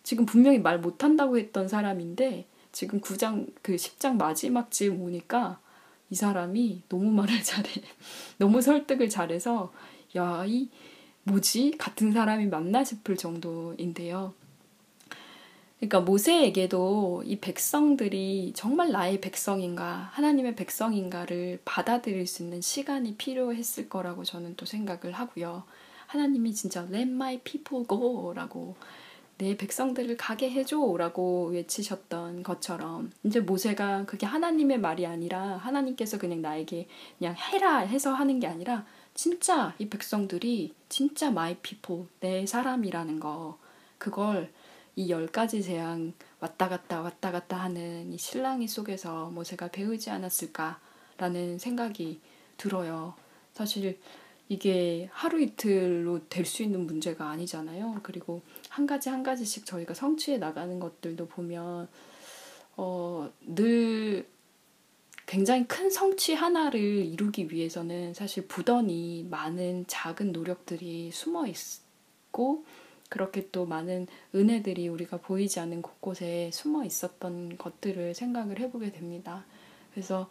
지금 0.03 0.25
분명히 0.25 0.59
말 0.59 0.79
못한다고 0.79 1.37
했던 1.37 1.69
사람인데 1.69 2.47
지금 2.73 2.99
9장, 2.99 3.47
그 3.61 3.77
10장 3.77 4.17
마지막 4.17 4.69
쯤 4.69 5.01
오니까 5.01 5.60
이 6.11 6.15
사람이 6.15 6.83
너무 6.89 7.09
말을 7.09 7.41
잘해. 7.41 7.69
너무 8.37 8.61
설득을 8.61 9.09
잘해서 9.09 9.73
야, 10.17 10.43
이 10.45 10.69
뭐지? 11.23 11.75
같은 11.77 12.11
사람이 12.11 12.47
맞나 12.47 12.83
싶을 12.83 13.15
정도인데요. 13.15 14.33
그러니까 15.79 16.01
모세에게도 16.01 17.23
이 17.25 17.39
백성들이 17.39 18.51
정말 18.55 18.91
나의 18.91 19.19
백성인가, 19.19 20.09
하나님의 20.11 20.55
백성인가를 20.55 21.59
받아들일 21.65 22.27
수 22.27 22.43
있는 22.43 22.61
시간이 22.61 23.15
필요했을 23.15 23.89
거라고 23.89 24.23
저는 24.23 24.55
또 24.57 24.65
생각을 24.67 25.13
하고요. 25.13 25.63
하나님이 26.05 26.53
진짜 26.53 26.81
let 26.91 27.09
my 27.09 27.39
people 27.39 27.85
go라고 27.87 28.75
내 29.41 29.57
백성들을 29.57 30.17
가게 30.17 30.51
해줘라고 30.51 31.47
외치셨던 31.47 32.43
것처럼 32.43 33.11
이제 33.23 33.39
모세가 33.39 34.05
그게 34.05 34.27
하나님의 34.27 34.79
말이 34.79 35.07
아니라 35.07 35.57
하나님께서 35.57 36.19
그냥 36.19 36.43
나에게 36.43 36.87
그냥 37.17 37.35
해라 37.35 37.79
해서 37.79 38.13
하는 38.13 38.39
게 38.39 38.45
아니라 38.45 38.85
진짜 39.15 39.73
이 39.79 39.89
백성들이 39.89 40.75
진짜 40.89 41.29
my 41.29 41.55
people 41.55 42.05
내 42.19 42.45
사람이라는 42.45 43.19
거 43.19 43.57
그걸 43.97 44.53
이 44.95 45.09
열 45.09 45.25
가지 45.25 45.63
재앙 45.63 46.13
왔다 46.39 46.69
갔다 46.69 47.01
왔다 47.01 47.31
갔다 47.31 47.57
하는 47.57 48.13
이 48.13 48.19
신랑이 48.19 48.67
속에서 48.67 49.31
모세가 49.31 49.69
배우지 49.69 50.11
않았을까라는 50.11 51.57
생각이 51.57 52.19
들어요. 52.57 53.15
사실 53.53 53.97
이게 54.49 55.09
하루 55.13 55.41
이틀로 55.41 56.27
될 56.27 56.45
수 56.45 56.61
있는 56.61 56.85
문제가 56.85 57.29
아니잖아요. 57.29 58.01
그리고 58.03 58.43
한 58.71 58.87
가지 58.87 59.09
한 59.09 59.21
가지씩 59.21 59.65
저희가 59.65 59.93
성취해 59.93 60.37
나가는 60.37 60.79
것들도 60.79 61.27
보면 61.27 61.89
어, 62.77 63.29
늘 63.41 64.25
굉장히 65.25 65.67
큰 65.67 65.89
성취 65.89 66.33
하나를 66.33 66.79
이루기 66.79 67.51
위해서는 67.51 68.13
사실 68.13 68.47
부단히 68.47 69.27
많은 69.29 69.83
작은 69.87 70.31
노력들이 70.31 71.11
숨어 71.11 71.47
있고 71.47 72.63
그렇게 73.09 73.49
또 73.51 73.65
많은 73.65 74.07
은혜들이 74.33 74.87
우리가 74.87 75.17
보이지 75.17 75.59
않는 75.59 75.81
곳곳에 75.81 76.49
숨어 76.53 76.85
있었던 76.85 77.57
것들을 77.57 78.15
생각을 78.15 78.59
해보게 78.59 78.93
됩니다. 78.93 79.43
그래서 79.91 80.29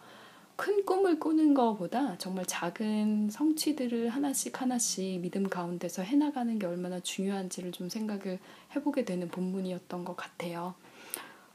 큰 0.60 0.84
꿈을 0.84 1.18
꾸는 1.18 1.54
것보다 1.54 2.18
정말 2.18 2.44
작은 2.44 3.30
성취들을 3.30 4.10
하나씩 4.10 4.60
하나씩 4.60 5.22
믿음 5.22 5.48
가운데서 5.48 6.02
해나가는 6.02 6.58
게 6.58 6.66
얼마나 6.66 7.00
중요한지를 7.00 7.72
좀 7.72 7.88
생각을 7.88 8.38
해보게 8.76 9.06
되는 9.06 9.28
본문이었던 9.28 10.04
것 10.04 10.18
같아요. 10.18 10.74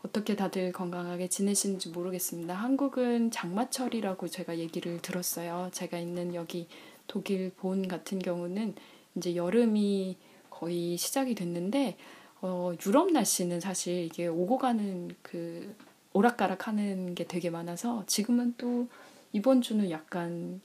어떻게 0.04 0.36
다들 0.36 0.72
건강하게 0.72 1.28
지내시는지 1.28 1.90
모르겠습니다. 1.90 2.56
한국은 2.56 3.30
장마철이라고 3.30 4.28
제가 4.28 4.58
얘기를 4.58 5.00
들었어요. 5.00 5.70
제가 5.72 6.00
있는 6.00 6.34
여기 6.34 6.68
독일 7.06 7.52
본 7.52 7.88
같은 7.88 8.18
경우는 8.18 8.74
이제 9.18 9.36
여름이 9.36 10.18
거의 10.50 10.98
시작이 10.98 11.36
됐는데 11.36 11.96
어, 12.42 12.74
유럽 12.84 13.12
날씨는 13.12 13.60
사실 13.60 14.06
이게 14.06 14.26
오고 14.26 14.58
가는 14.58 15.16
그 15.22 15.76
오락가락 16.16 16.70
하는 16.70 17.14
게 17.14 17.26
되게 17.26 17.50
많아서 17.50 18.06
지금은 18.08 18.56
또 18.58 18.88
이번 19.34 19.62
주는 19.62 19.92
약간 19.92 20.62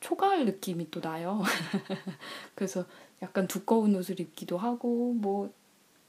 초가을 0.00 0.46
느낌이 0.46 0.90
또 0.90 1.02
나요. 1.02 1.42
그래서 2.54 2.86
약간 3.20 3.46
두꺼운 3.46 3.94
옷을 3.94 4.18
입기도 4.20 4.56
하고 4.56 5.12
뭐 5.12 5.52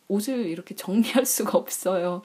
옷을 0.07 0.45
이렇게 0.45 0.73
정리할 0.73 1.25
수가 1.27 1.57
없어요. 1.57 2.21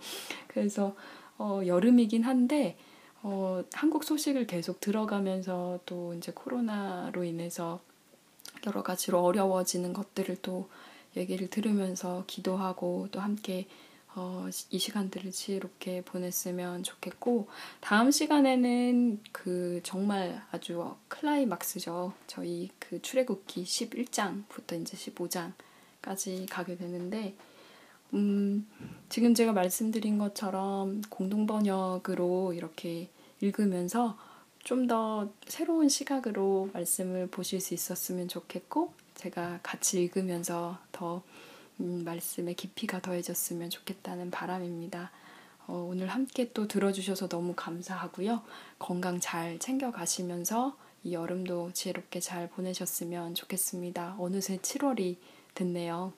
그래서 0.46 0.94
어, 1.36 1.62
여름이긴 1.66 2.22
한데 2.22 2.76
어, 3.22 3.64
한국 3.72 4.04
소식을 4.04 4.46
계속 4.46 4.78
들어가면서 4.78 5.80
또 5.84 6.14
이제 6.14 6.30
코로나로 6.30 7.24
인해서 7.24 7.80
여러 8.68 8.84
가지로 8.84 9.24
어려워지는 9.24 9.92
것들을 9.92 10.36
또 10.42 10.68
얘기를 11.16 11.50
들으면서 11.50 12.22
기도하고 12.28 13.08
또 13.10 13.18
함께 13.18 13.66
어, 14.14 14.46
이 14.70 14.78
시간들을 14.78 15.30
지혜롭게 15.30 16.02
보냈으면 16.02 16.82
좋겠고 16.82 17.48
다음 17.80 18.10
시간에는 18.10 19.20
그 19.32 19.80
정말 19.82 20.42
아주 20.50 20.94
클라이막스죠. 21.08 22.12
저희 22.26 22.70
그 22.78 23.00
출애굽기 23.00 23.64
11장부터 23.64 24.80
이제 24.80 24.96
15장까지 24.96 26.46
가게 26.50 26.76
되는데 26.76 27.34
음, 28.14 28.68
지금 29.08 29.34
제가 29.34 29.52
말씀드린 29.52 30.18
것처럼 30.18 31.00
공동 31.08 31.46
번역으로 31.46 32.52
이렇게 32.52 33.08
읽으면서 33.40 34.18
좀 34.64 34.86
더 34.86 35.32
새로운 35.46 35.88
시각으로 35.88 36.70
말씀을 36.72 37.26
보실 37.26 37.60
수 37.60 37.74
있었으면 37.74 38.28
좋겠고 38.28 38.92
제가 39.14 39.60
같이 39.62 40.02
읽으면서 40.02 40.78
더 40.92 41.22
음, 41.82 42.04
말씀의 42.04 42.54
깊이가 42.54 43.00
더해졌으면 43.00 43.68
좋겠다는 43.68 44.30
바람입니다. 44.30 45.10
어, 45.66 45.86
오늘 45.90 46.08
함께 46.08 46.52
또 46.52 46.66
들어주셔서 46.68 47.28
너무 47.28 47.54
감사하고요. 47.56 48.42
건강 48.78 49.20
잘 49.20 49.58
챙겨가시면서 49.58 50.76
이 51.04 51.14
여름도 51.14 51.72
지혜롭게 51.72 52.20
잘 52.20 52.48
보내셨으면 52.48 53.34
좋겠습니다. 53.34 54.16
어느새 54.18 54.58
7월이 54.58 55.16
됐네요. 55.54 56.12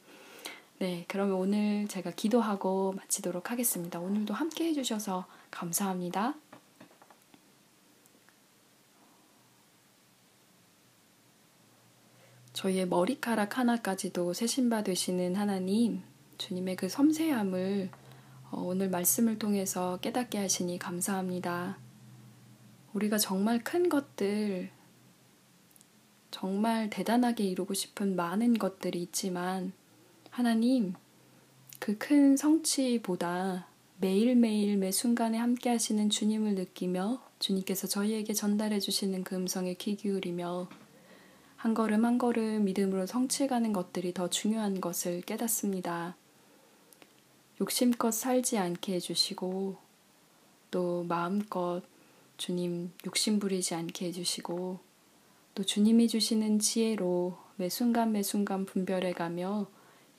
네, 0.79 1.05
그러면 1.09 1.37
오늘 1.37 1.89
제가 1.89 2.11
기도하고 2.11 2.93
마치도록 2.93 3.51
하겠습니다. 3.51 4.01
오늘도 4.01 4.35
함께 4.35 4.67
해주셔서 4.67 5.27
감사합니다. 5.51 6.35
저희의 12.65 12.89
머리카락 12.89 13.59
하나까지도 13.59 14.33
새신바 14.33 14.85
되시는 14.85 15.35
하나님, 15.37 16.01
주님의 16.39 16.77
그 16.77 16.89
섬세함을 16.89 17.91
어, 18.51 18.62
오늘 18.62 18.89
말씀을 18.89 19.39
통해서 19.39 19.99
깨닫게 19.99 20.39
하시니 20.39 20.79
감사합니다. 20.79 21.77
우리가 22.95 23.19
정말 23.19 23.62
큰 23.62 23.91
것들, 23.91 24.71
정말 26.31 26.89
대단하게 26.89 27.45
이루고 27.45 27.75
싶은 27.75 28.17
많은 28.17 28.55
것들이 28.55 29.03
있지만, 29.03 29.73
하나님, 30.31 30.95
그 31.79 31.99
큰 31.99 32.35
성취보다 32.35 33.67
매일매일 33.99 34.79
매 34.79 34.91
순간에 34.91 35.37
함께 35.37 35.69
하시는 35.69 36.09
주님을 36.09 36.55
느끼며 36.55 37.23
주님께서 37.41 37.89
저희에게 37.89 38.33
전달해 38.33 38.81
주시는 38.81 39.23
그 39.23 39.37
음성에 39.37 39.75
귀 39.75 39.97
기울이며 39.97 40.71
한 41.65 41.73
걸음 41.73 42.05
한 42.05 42.19
걸음 42.19 42.67
믿음으로 42.67 43.07
성취가는 43.07 43.73
것들이 43.73 44.12
더 44.12 44.29
중요한 44.29 44.83
것을 44.83 45.23
깨닫습니다. 45.23 46.15
욕심껏 47.59 48.12
살지 48.12 48.59
않게 48.59 48.93
해주시고 48.97 49.75
또 50.71 51.05
마음껏 51.05 51.81
주님 52.37 52.93
욕심 53.07 53.39
부리지 53.39 53.75
않게 53.77 54.09
해주시고 54.09 54.79
또 55.55 55.65
주님이 55.65 56.07
주시는 56.09 56.59
지혜로 56.59 57.39
매 57.57 57.71
순간 57.71 58.12
매 58.12 58.23
순간 58.23 58.67
분별해 58.67 59.15
가며 59.15 59.67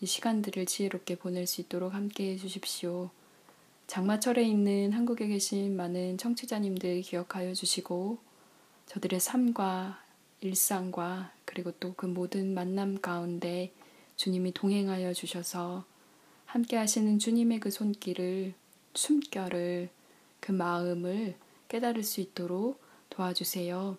이 0.02 0.08
시간들을 0.08 0.66
지혜롭게 0.66 1.18
보낼 1.20 1.46
수 1.46 1.62
있도록 1.62 1.94
함께 1.94 2.32
해주십시오. 2.32 3.12
장마철에 3.86 4.42
있는 4.42 4.94
한국에 4.94 5.28
계신 5.28 5.78
많은 5.78 6.18
청취자님들 6.18 7.02
기억하여 7.02 7.54
주시고 7.54 8.18
저들의 8.88 9.20
삶과 9.20 10.05
일상과 10.42 11.32
그리고 11.46 11.72
또 11.72 11.94
그 11.96 12.06
모든 12.06 12.54
만남 12.54 13.00
가운데 13.02 13.72
주님이 14.16 14.54
동행하여 14.54 15.14
주셔서 15.14 15.86
함께 16.46 16.78
하시는 16.78 17.20
주님의 17.20 17.60
그 17.60 17.72
손길을 17.72 18.54
숨결을 18.94 19.90
그 20.40 20.52
마음을 20.52 21.36
깨달을 21.68 22.04
수 22.04 22.22
있도록 22.22 22.82
도와주세요. 23.10 23.98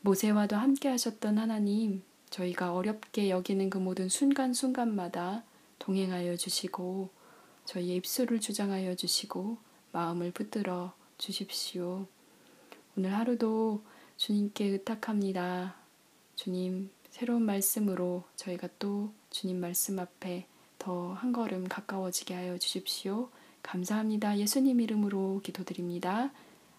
모세와도 0.00 0.56
함께 0.56 0.88
하셨던 0.88 1.38
하나님, 1.38 2.02
저희가 2.30 2.72
어렵게 2.74 3.30
여기는 3.30 3.68
그 3.68 3.78
모든 3.78 4.08
순간순간마다 4.08 5.44
동행하여 5.78 6.36
주시고, 6.36 7.10
저희의 7.64 7.96
입술을 7.96 8.40
주장하여 8.40 8.94
주시고, 8.94 9.58
마음을 9.92 10.30
붙들어 10.30 10.94
주십시오. 11.18 12.06
오늘 12.96 13.12
하루도 13.12 13.82
주님께 14.18 14.64
의탁합니다. 14.66 15.74
주님, 16.36 16.90
새로운 17.10 17.42
말씀으로 17.42 18.24
저희가 18.36 18.68
또 18.78 19.12
주님 19.30 19.60
말씀 19.60 19.98
앞에 19.98 20.46
더 20.78 21.14
한 21.14 21.32
걸음 21.32 21.66
가까워지게 21.66 22.34
하여 22.34 22.58
주십시오. 22.58 23.30
감사합니다. 23.62 24.38
예수님 24.38 24.80
이름으로 24.80 25.40
기도드립니다. 25.42 26.30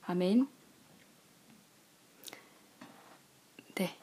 아멘. 0.06 0.48
네. 3.76 3.96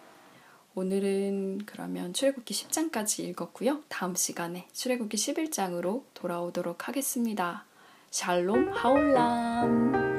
오늘은 0.74 1.60
그러면 1.66 2.12
출애굽기 2.12 2.52
10장까지 2.54 3.24
읽었고요. 3.24 3.82
다음 3.88 4.14
시간에 4.14 4.68
출애굽기 4.72 5.16
11장으로 5.16 6.04
돌아오도록 6.14 6.88
하겠습니다. 6.88 7.64
샬롬 8.10 8.72
하올람. 8.72 10.15